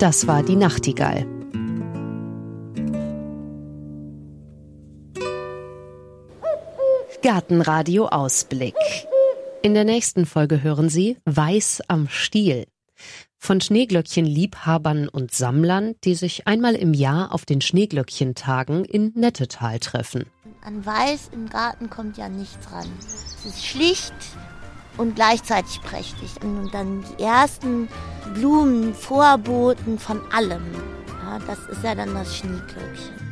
Das 0.00 0.26
war 0.26 0.42
die 0.42 0.56
Nachtigall. 0.56 1.24
Gartenradio 7.22 8.08
Ausblick. 8.08 8.74
In 9.62 9.72
der 9.72 9.84
nächsten 9.84 10.26
Folge 10.26 10.62
hören 10.62 10.88
Sie 10.88 11.16
Weiß 11.24 11.80
am 11.86 12.08
Stiel. 12.08 12.66
Von 13.38 13.60
Schneeglöckchen-Liebhabern 13.60 15.08
und 15.08 15.32
Sammlern, 15.32 15.94
die 16.02 16.16
sich 16.16 16.48
einmal 16.48 16.74
im 16.74 16.92
Jahr 16.92 17.32
auf 17.32 17.46
den 17.46 17.60
Schneeglöckchentagen 17.60 18.84
in 18.84 19.12
Nettetal 19.14 19.78
treffen. 19.78 20.26
An 20.64 20.84
Weiß 20.84 21.30
im 21.32 21.48
Garten 21.48 21.88
kommt 21.88 22.18
ja 22.18 22.28
nichts 22.28 22.72
ran. 22.72 22.88
Es 22.98 23.46
ist 23.46 23.64
schlicht 23.64 24.12
und 24.96 25.14
gleichzeitig 25.16 25.80
prächtig. 25.82 26.30
Und 26.42 26.72
dann 26.72 27.04
die 27.18 27.22
ersten 27.22 27.88
Blumen, 28.34 28.94
Vorboten 28.94 29.98
von 29.98 30.20
allem. 30.32 30.64
Ja, 31.08 31.38
das 31.46 31.58
ist 31.66 31.82
ja 31.82 31.94
dann 31.94 32.14
das 32.14 32.36
Schneeglöckchen. 32.36 33.23